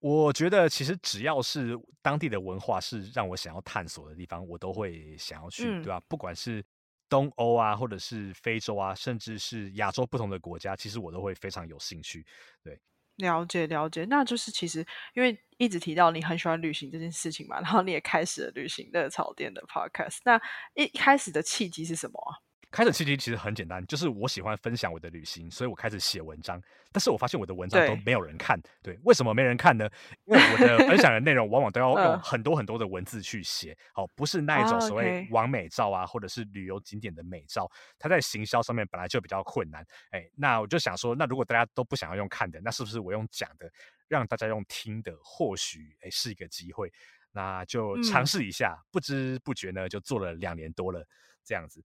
[0.00, 6.00] 我觉得其实只要是当地的文化是让我想要探索的地方，我都会想要去，对吧？
[6.08, 6.62] 不管是。
[7.08, 12.24] 东欧啊，或者是非洲啊，甚至是亚洲不同的国家，其实我都会非常有兴趣。
[12.62, 12.80] 对，
[13.16, 20.18] 了解了解，那就是其实因为一直提到你很喜欢旅行这件事情嘛，然后你也开始了旅行的草甸的 podcast。
[20.24, 20.40] 那
[20.74, 22.45] 一开始的契机是什么啊？
[22.76, 26.60] 开始契机其实很简单，就是我喜欢分享我的旅行，所以我开始写文章。
[26.92, 29.88] 但是我发现我的文章都没有人看，对，为什么没人看呢？
[30.26, 37.66] 因为我的分享的内容往往都要用很多很多的文字去写，好，不是那一种所谓完美照啊，或者是旅游景点的美照，
[37.98, 39.82] 它在行销上面本来就比较困难。
[40.10, 43.72] 哎，那我就想说，那如果大家都不想要用看的，那是不是我用讲的，
[44.06, 46.92] 让大家用听的，或许哎是一个机会？
[47.32, 51.02] 那就尝试一下，不知不觉呢就做了两年多了，
[51.42, 51.82] 这样子。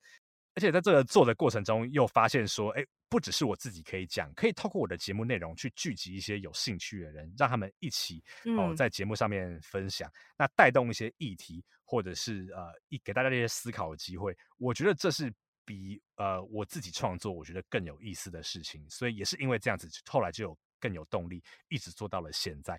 [0.54, 8.22] 而且在这个做的过程中，又发现说，哎，不只是我自己可以讲，可以透过我的节目内容去聚集一些有兴趣的人，让他们一起
[8.58, 14.38] 哦在节目上面分享，那带动一些议题，或者是呃一给大家一些思考的机会。
[14.58, 15.34] 我觉得这是
[15.64, 22.78] 比呃我自己创作我觉得更有意思的事情，所以也是因为这样子，后来就有更有动力，一直做到了现在。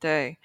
[0.00, 0.36] 对，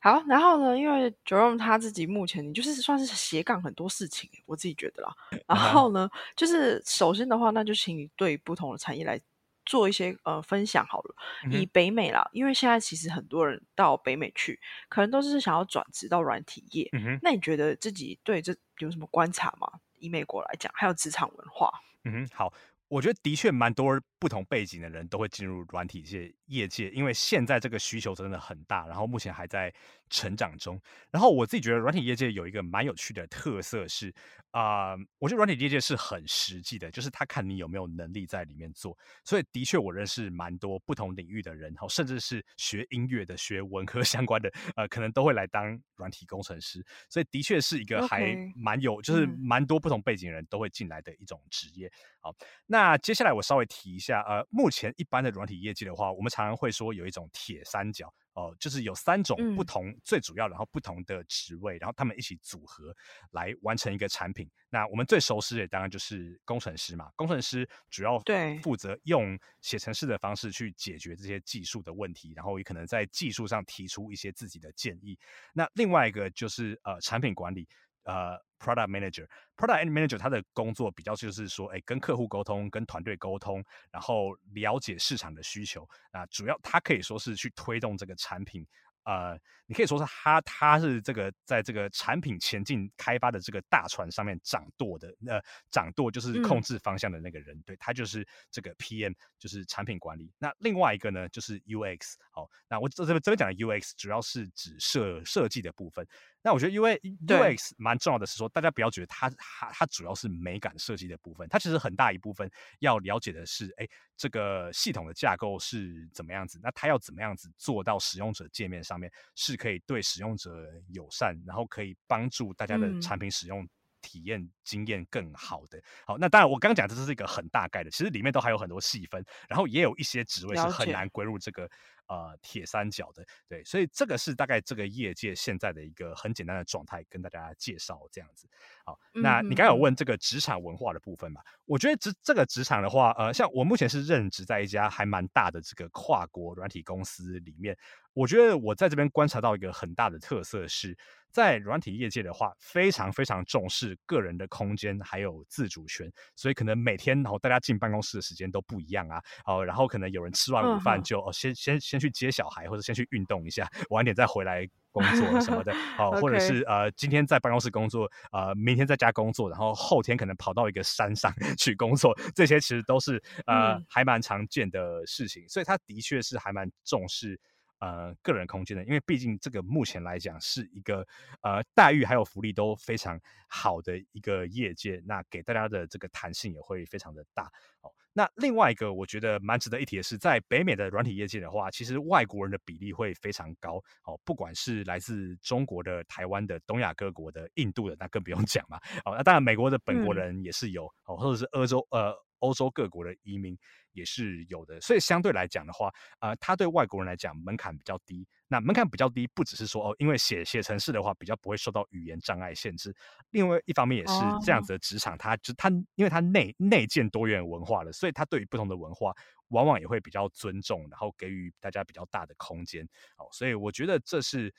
[0.00, 0.76] 好，然后呢？
[0.76, 5.14] 因为 Jerome 他自己目前就是算是斜杠很多事情，我自己觉得啦。
[5.46, 9.20] 然后呢，就是首先的话，那就请你对不同的产业来
[9.64, 11.14] 做一些呃分享好了。
[11.50, 14.58] 以北美啦，因为现在其实很多人到北美去，
[14.88, 16.90] 可能都是想要转职到软体业。
[17.20, 19.70] 那你觉得自己对这有什么观察吗？
[19.98, 21.70] 以美国来讲，还有职场文化。
[22.04, 22.52] 嗯哼，好。
[22.88, 29.74] 我觉得的确蛮多不同背景的人都会进入软体界业界，因为现在这个需求真的很大，然后目前还在
[30.10, 30.80] 成长中。
[31.10, 34.14] 然后我自己觉得软体业界有一个蛮有趣的特色是。
[34.52, 38.94] 啊，我觉得软体业界是很实际的，就是他看你有没有能力在里面做。
[39.24, 46.84] 所以的确，我认识蛮多不同领域的人，哈，甚至是学音乐的、学文科 相关的，呃，可能都会来当软体工程师。
[47.08, 51.90] 所以的确是一个还蛮有，就是蛮多不同背景的人都会进来的一种职业。
[52.20, 52.30] 好，
[52.66, 58.12] 那接下来我稍微提一下，呃，目前一般的软体业绩的话，我们常常会说有一种铁三角。
[58.34, 62.84] 哦，就是有三种不同，最主要然后不同的职位，然后他们一起组合
[63.32, 64.50] 来完成一个产品。
[64.70, 75.18] 那我们最熟悉的当然就是工程师嘛，工程师主要对负责用写程式的方式去解决这些技术的问题，然后也可能在技术上提出一些自己的建议。
[75.52, 77.68] 那另外一个就是呃产品管理。
[78.04, 85.88] 呃，product manager，product manager，他的工作比较就是说，哎，跟客户沟通，跟团队沟通，然后了解市场的需求。
[86.12, 88.64] 啊主要他可以说是去推动这个产品。
[89.04, 89.36] 呃，
[89.66, 95.12] 你可以说是他，他是这个在这个产品前进开发的这个大船上面掌舵的。
[95.26, 95.42] 呃，
[95.72, 100.32] 掌舵就是控制方向的那个人，对他就是这个 PM，就是产品管理。
[100.38, 102.14] 那另外一个呢，就是 UX。
[102.30, 106.06] 好，那我这这边这边讲的 UX 主要是指设设计的部分。
[106.42, 113.86] 那我觉得，因为 UX 蛮重要的是说，大家不要觉得它它它主要是美感设计的部分，它其实很大一部分要了解的是，哎，
[114.16, 123.64] 这个系统的架构是怎么样子，那它要怎么样子做到使用者界面上面是可以对使用者友善，然后可以帮助大家的产品使用
[124.00, 125.80] 体验经验更好的。
[126.04, 131.70] 好，那当然我刚刚讲这是一个很大概的，其实里面都还有很多细分，然后也有一些职位是很难归入这个。
[132.12, 138.46] 呃，铁三角的，对，所以这个是大概这个业界现在的一个很简单的状态，跟大家介绍这样子。
[138.84, 141.40] 好，那你刚有问这个职场文化的部分嘛？
[141.64, 147.74] 我觉得职这个职场的话，呃，像我目前是任职在一家还蛮大的这个跨国软体公司里面，
[148.14, 150.96] 我觉得我在这边观察到一个很大的特色是。
[151.32, 156.06] 在软体业界的话，非常非常重视个人的空间还有自主权，
[156.36, 177.40] 所以可能每天然后大家进办公室的时间都不一样啊，哦，然后可能有人吃完午饭就哦先先先去接小孩或者先去运动一下，晚点再回来工作什么的， 哦，或者是呃今天在办公室工作，呃明天在家工作，然后后天可能跑到一个山上 去工作，这些其实都是呃还蛮常见的事情，所以他的确是还蛮重视。
[177.82, 181.04] 呃，个人空间的，因为毕竟这个目前来讲是一个
[181.40, 187.90] 呃待遇还有福利都非常好的一个业界，那给大家的这个弹性也会非常的大哦。
[188.12, 199.16] 那另外一个我觉得蛮值得一提的是，在北美的软体业界的话，其实外国人的比例会非常高哦，不管是来自中国的、台湾的、东亚各国的、印度的，那更不用讲嘛哦。
[199.16, 203.58] 那当然美国的本国人也是有哦，或者是欧洲呃欧洲各国的移民。
[203.94, 208.26] 也是有的，所以相对来讲的话，呃，它对外国人来讲门槛比较低。
[208.48, 212.90] 那门槛比较低，不只是说哦，因为写写程式的话比较不会受到语言障碍限制。
[213.32, 219.12] 另外一方面也是这样子的职场，它就它因为它内内建多元文化了，所以它对于不同的文化
[219.48, 222.82] 往往也会比较尊重，然后给予大家比较大的空间。
[223.18, 224.50] 哦，所以我觉得这是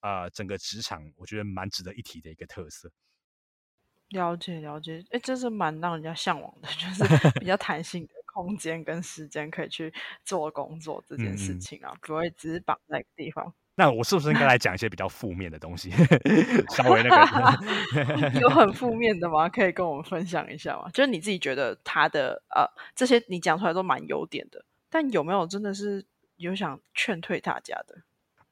[0.00, 2.90] 呃整个职场我觉得蛮值得一提的一个特色。
[4.10, 8.12] 了解了解，哎，这是蛮让人家向往的， 就是比较 弹性的。
[8.32, 9.92] 空间跟时间可以去
[10.24, 13.52] 做工作这件事情啊，不会只是绑在一个地方。
[13.74, 15.90] 那我是不是应该来讲一些比较负面的东西？
[16.70, 19.48] 稍微那个有很负面的吗？
[19.50, 20.88] 可以跟我们分享一下吗？
[20.94, 26.06] 就是你自己觉得他的呃这些你讲出来都蛮优点的，但有没有真的是
[26.36, 28.02] 有想劝退大家的？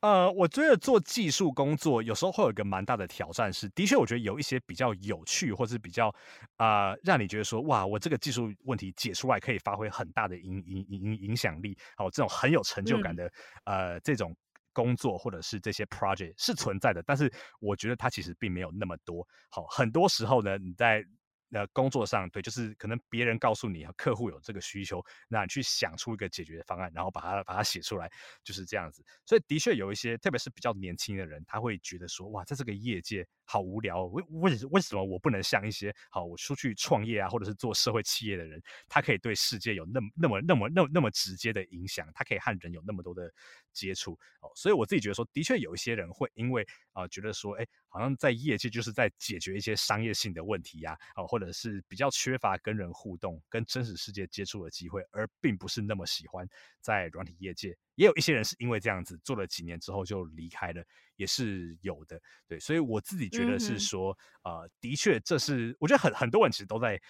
[0.03, 6.15] 呃，我觉得做技术工作有时候会有一个蛮大的挑战，是的确，我觉得有一些比较有趣，或是比较
[6.57, 13.29] 啊，让你觉得说，哇，我这个技术问题解出来可以发挥很大的影影影影响力，哦，这种很有成就感的
[13.65, 14.33] 呃这种
[14.73, 17.29] 工作或者是这些 project 是存在的，但是
[17.59, 19.27] 我觉得它其实并没有那么多。
[19.51, 21.05] 好，很多时候呢，你在
[21.49, 28.11] 那工作上，对，就是可能别人告诉你客户有这个需求，那你去想出一个解决方案，然后把它把它写出来，
[28.45, 29.05] 就是这样子。
[29.25, 34.05] 所以的确有一些，特别是比较年轻的人，他会觉得说，哇，在这个业界好无聊。
[34.07, 43.33] 为为为什么我不能像一些好我出去创业啊，或者是做社会企业的人，他可以对世界有那么那么那么那么那么直接的影响，他可以和人有那么多的
[43.73, 44.53] 接触哦。
[44.55, 46.67] 所以我自己觉得说，的确有一些人会因为
[46.99, 47.67] 啊，觉得说，哎。
[47.91, 56.47] 好像在业界就是在解决一些商业性的问题呀，啊，或者是比较缺乏跟人互动、跟真实世界接触的机会，而并不是那么喜欢
[56.83, 57.75] 在软体业界。
[57.95, 60.85] 也有一些人是因为这样子做了几年之后就离开了，
[61.17, 62.21] 也是有的。
[62.47, 67.01] 对，所以我自己觉得是说，呃，的确这是我觉得很很多人其实都在。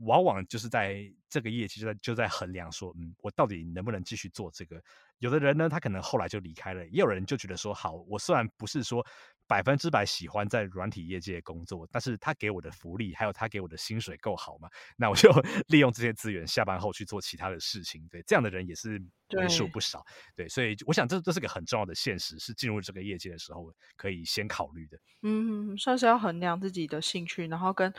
[0.00, 4.82] 往往就是在这个业绩就在就在衡量说，嗯，我到底能不能继续做这个？
[5.18, 9.06] 有的人呢，他可能后来就离开了；也有人就觉得说，好，我虽然不是说
[9.46, 14.68] 百分之百喜欢在软体业界工作，但是他给我的福利还有他给我的薪水够好嘛？
[14.96, 15.30] 那我就
[15.68, 18.06] 利用这些资源，下班后去做其他的事情。
[18.08, 19.00] 对，这样的人也是
[19.36, 20.02] 为数不少。
[20.34, 24.98] 对，所以我想这这是个很重要的现实，是进入这个业界的时候可以先考虑的。
[25.22, 27.92] 嗯，算是要衡量自己的兴趣，然后跟。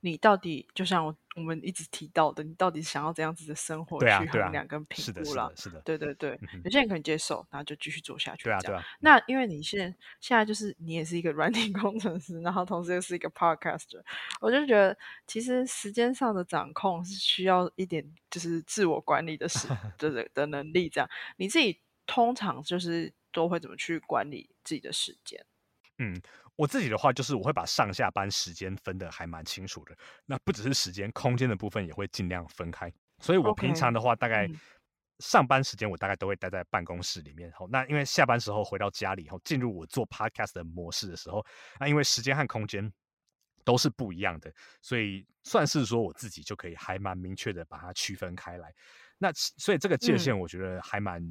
[0.00, 5.52] 你到底就像我我们一直提到的，你到底想要怎样子的生活去衡量跟评估了？
[5.56, 8.44] 是的，对对对，有些人可以接受，然后就继续做下去。
[8.44, 8.82] 对啊，对啊。
[9.00, 14.02] 那因为你现在现在就是你也是一个软体 工程师，然后同时又是一个 podcaster，
[14.40, 14.96] 我就觉得
[15.26, 20.88] 其实时间上的掌控是需要一点就是自我管理的时 的的能力。
[20.88, 25.44] 这样你自己通常就是都会怎么去管理自己的时间？
[26.00, 26.20] 嗯。
[26.56, 29.96] 我自己的话，就是我会把上下班时间分得还蛮清楚的。
[30.26, 32.92] 那不只是时间，空间的部分也会尽量分开。
[33.18, 34.46] 所以我平常的话，大概
[35.20, 37.50] 上班时间我大概都会待在办公室里面。
[37.52, 41.42] 好，那因为下班时候回到家里后，进入我做 podcast 的模式的时候，
[41.78, 42.92] 那因为时间和空间
[43.64, 48.70] 都是不一样的，所以算是说我自己就可以还蛮明确的把它区分开来。
[49.22, 51.22] 那所以这个界限我觉得还蛮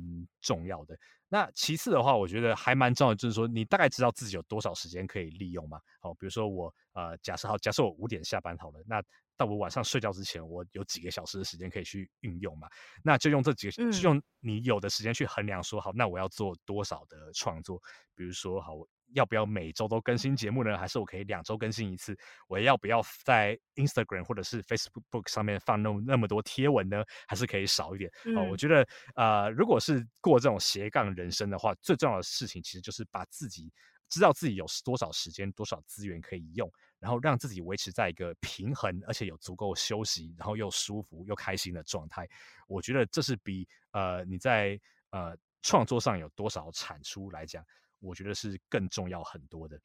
[0.42, 0.96] 重要的。
[1.28, 5.80] 那其次的话，我觉得还蛮重要的，就是说你大概知道自己有多少时间可以利用嘛？
[6.00, 9.02] 好，比如说我呃，假设好，假设我五点下班好了，那
[9.36, 12.68] 到我晚上睡觉之前，我有几个小时的时间可以去运用嘛？
[13.04, 17.82] 那就用这几个，就用你有的时间去衡量说，好，那我要做多少的创作？
[18.14, 18.74] 比如说好。
[19.14, 20.78] 要不要每周都更新节目呢？
[20.78, 22.18] 还是我可以两周更新一次？
[22.48, 27.04] 我要不要在 Instagram 或者是 Facebook 上面放那么那么多贴文呢？
[27.28, 28.12] 还是可以少一点？
[28.36, 33.72] 哦，我觉得呃，如果是过这种斜杠人生的话，最重要的事情其实就是把自己
[34.10, 42.28] 知道自己有多少时间、多少资源可以用，然后让自己维持在一个平衡，而且有足够休息，然后又舒服又开心的状态。
[42.68, 44.80] 我觉得这是比呃你在
[45.12, 47.64] 呃创作上有多少产出来讲，
[48.00, 49.80] 我觉得是更重要很多的。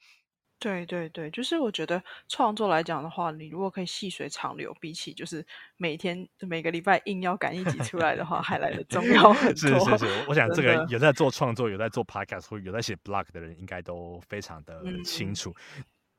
[0.60, 5.44] 对对对，就是我觉得创作来讲的话，你如果可以细水长流，比起就是
[5.76, 9.54] 每天每个礼拜硬要赶一集出来的话，还来的重要 很多。
[9.54, 15.54] 是是是，我想这个有在做创作、有在做 podcast 或有在写 blog 的人，应该都非常的清楚。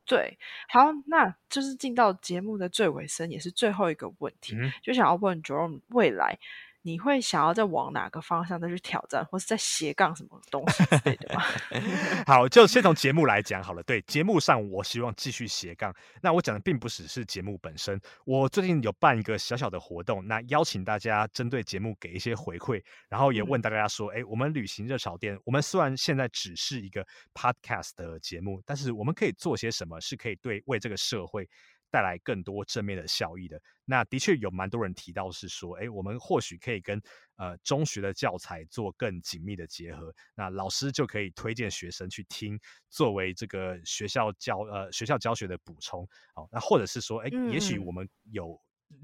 [0.05, 0.37] 对，
[0.69, 6.37] 好，那就是进到节目的最尾声，也是最后一个问题，就想要问 Jerome 未来。
[6.85, 11.41] 你会想要再往哪个方向再去挑战，或是在斜杠什么东西之类的吗？
[12.27, 13.81] 好，就先从节目来讲好了。
[13.81, 15.91] 对，节目上我希望继续斜杠。
[16.21, 22.79] 那我讲的并不只是节目本身，我最近有办一个小小的活动，那邀请大家针对节目给一些回馈，
[23.09, 31.49] 然后也问大家说：，哎，我们旅行热潮店，我们虽然现在只是一个 podcast 的节目，但是我们可以做些什么，是可以对为这个社会。
[31.95, 37.01] 带来更多正面的效益的，那的确有蛮多人提到是说，哎，我们或许可以跟
[37.37, 48.61] 呃中学的教材做更紧密的结合，那老师就可以推荐学生去听，作为这个学校教呃学校教学的补充，好，那或者是说，哎，也许我们有。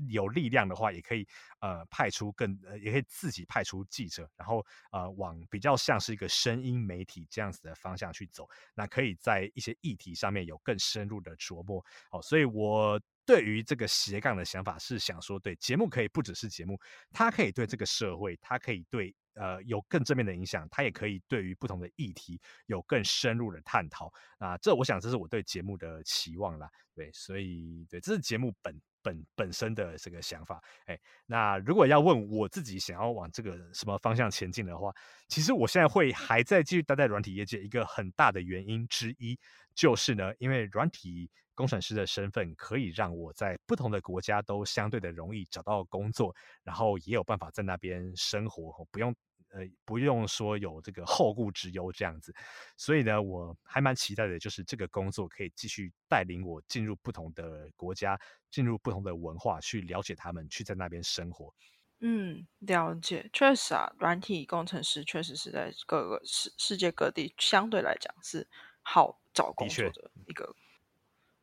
[0.07, 1.27] 有力量的话，也可以
[1.59, 11.83] 呃派出更呃，也可以自己派出记者，然后呃往比较像是一个声音媒体这样子的方向去走，那可以在一些议题上面有更深入的琢磨。
[12.09, 16.79] 好，所以我对于这个斜杠的想法是想说，对节目可以不只是节目，
[17.11, 24.11] 它可以对这个社会，它可以对呃有更正面的影响，它也可以对于不同的议题有更深入的探讨。
[24.39, 26.69] 啊，这我想这是我对节目的期望啦。
[26.93, 28.75] 对，所以对，这是节目本。
[29.01, 34.93] 本本身的这个想法，哎，那如果要问我自己想要往这个什么方向前进的话，
[35.27, 39.37] 其实我现在会还在继续待在软体业界，一个很大的原因之一
[39.73, 49.13] 就是呢，因为软体工程师的身份可以让我在不同的国家都相对的容易找到工作，然后也有办法在那边生活，不用。
[49.51, 52.33] 呃，不用说有这个后顾之忧这样子，
[52.77, 61.53] 所以呢，我还蛮期待的，就是这个工作可以继续带领我进入不同的国家，进入不同的文化，去了解他们，去在那边生活。
[61.99, 68.47] 嗯，了解，确实啊，软体工程师确实是在各个世世界各地相对来讲是
[68.81, 70.55] 好找工作的一个。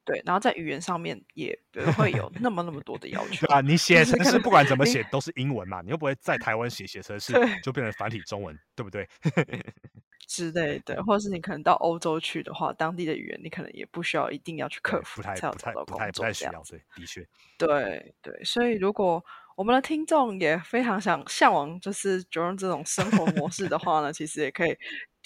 [0.09, 3.61] 对，然后在语言上面也不会有那么那么多的要求啊。
[3.61, 7.32] 你写程式不管怎么写都是英文嘛，你又不会在台湾写写程式
[7.62, 9.09] 就变成繁体中文，对不对？
[10.26, 16.80] 之类的，或者是你可能到欧洲去的话，当地的语言你可能也不需要一定要去克服，才有找到工作这样子。
[16.96, 19.24] 的确，对对，所以如果。
[19.59, 24.70] 我们的听众也非常想向往，就是 j o 这种生活模式的话呢，其实也可以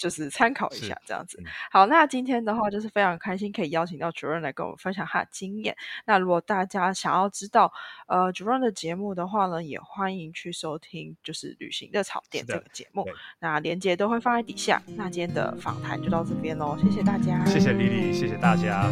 [0.03, 1.41] 就是参考一下这样子。
[1.71, 5.73] 好，那今天的话就是非常开心可以邀请到主任来跟我们分享他的经验。
[6.03, 7.71] 那如果大家想要知道
[8.07, 13.07] 呃主任的节目的话呢，也欢迎去收听就是旅行的草店这个节目。
[13.39, 14.81] 那连接都会放在底下。
[14.97, 18.91] 那今天的访谈就到这边喽，谢谢大家，谢谢丽丽，谢谢大家。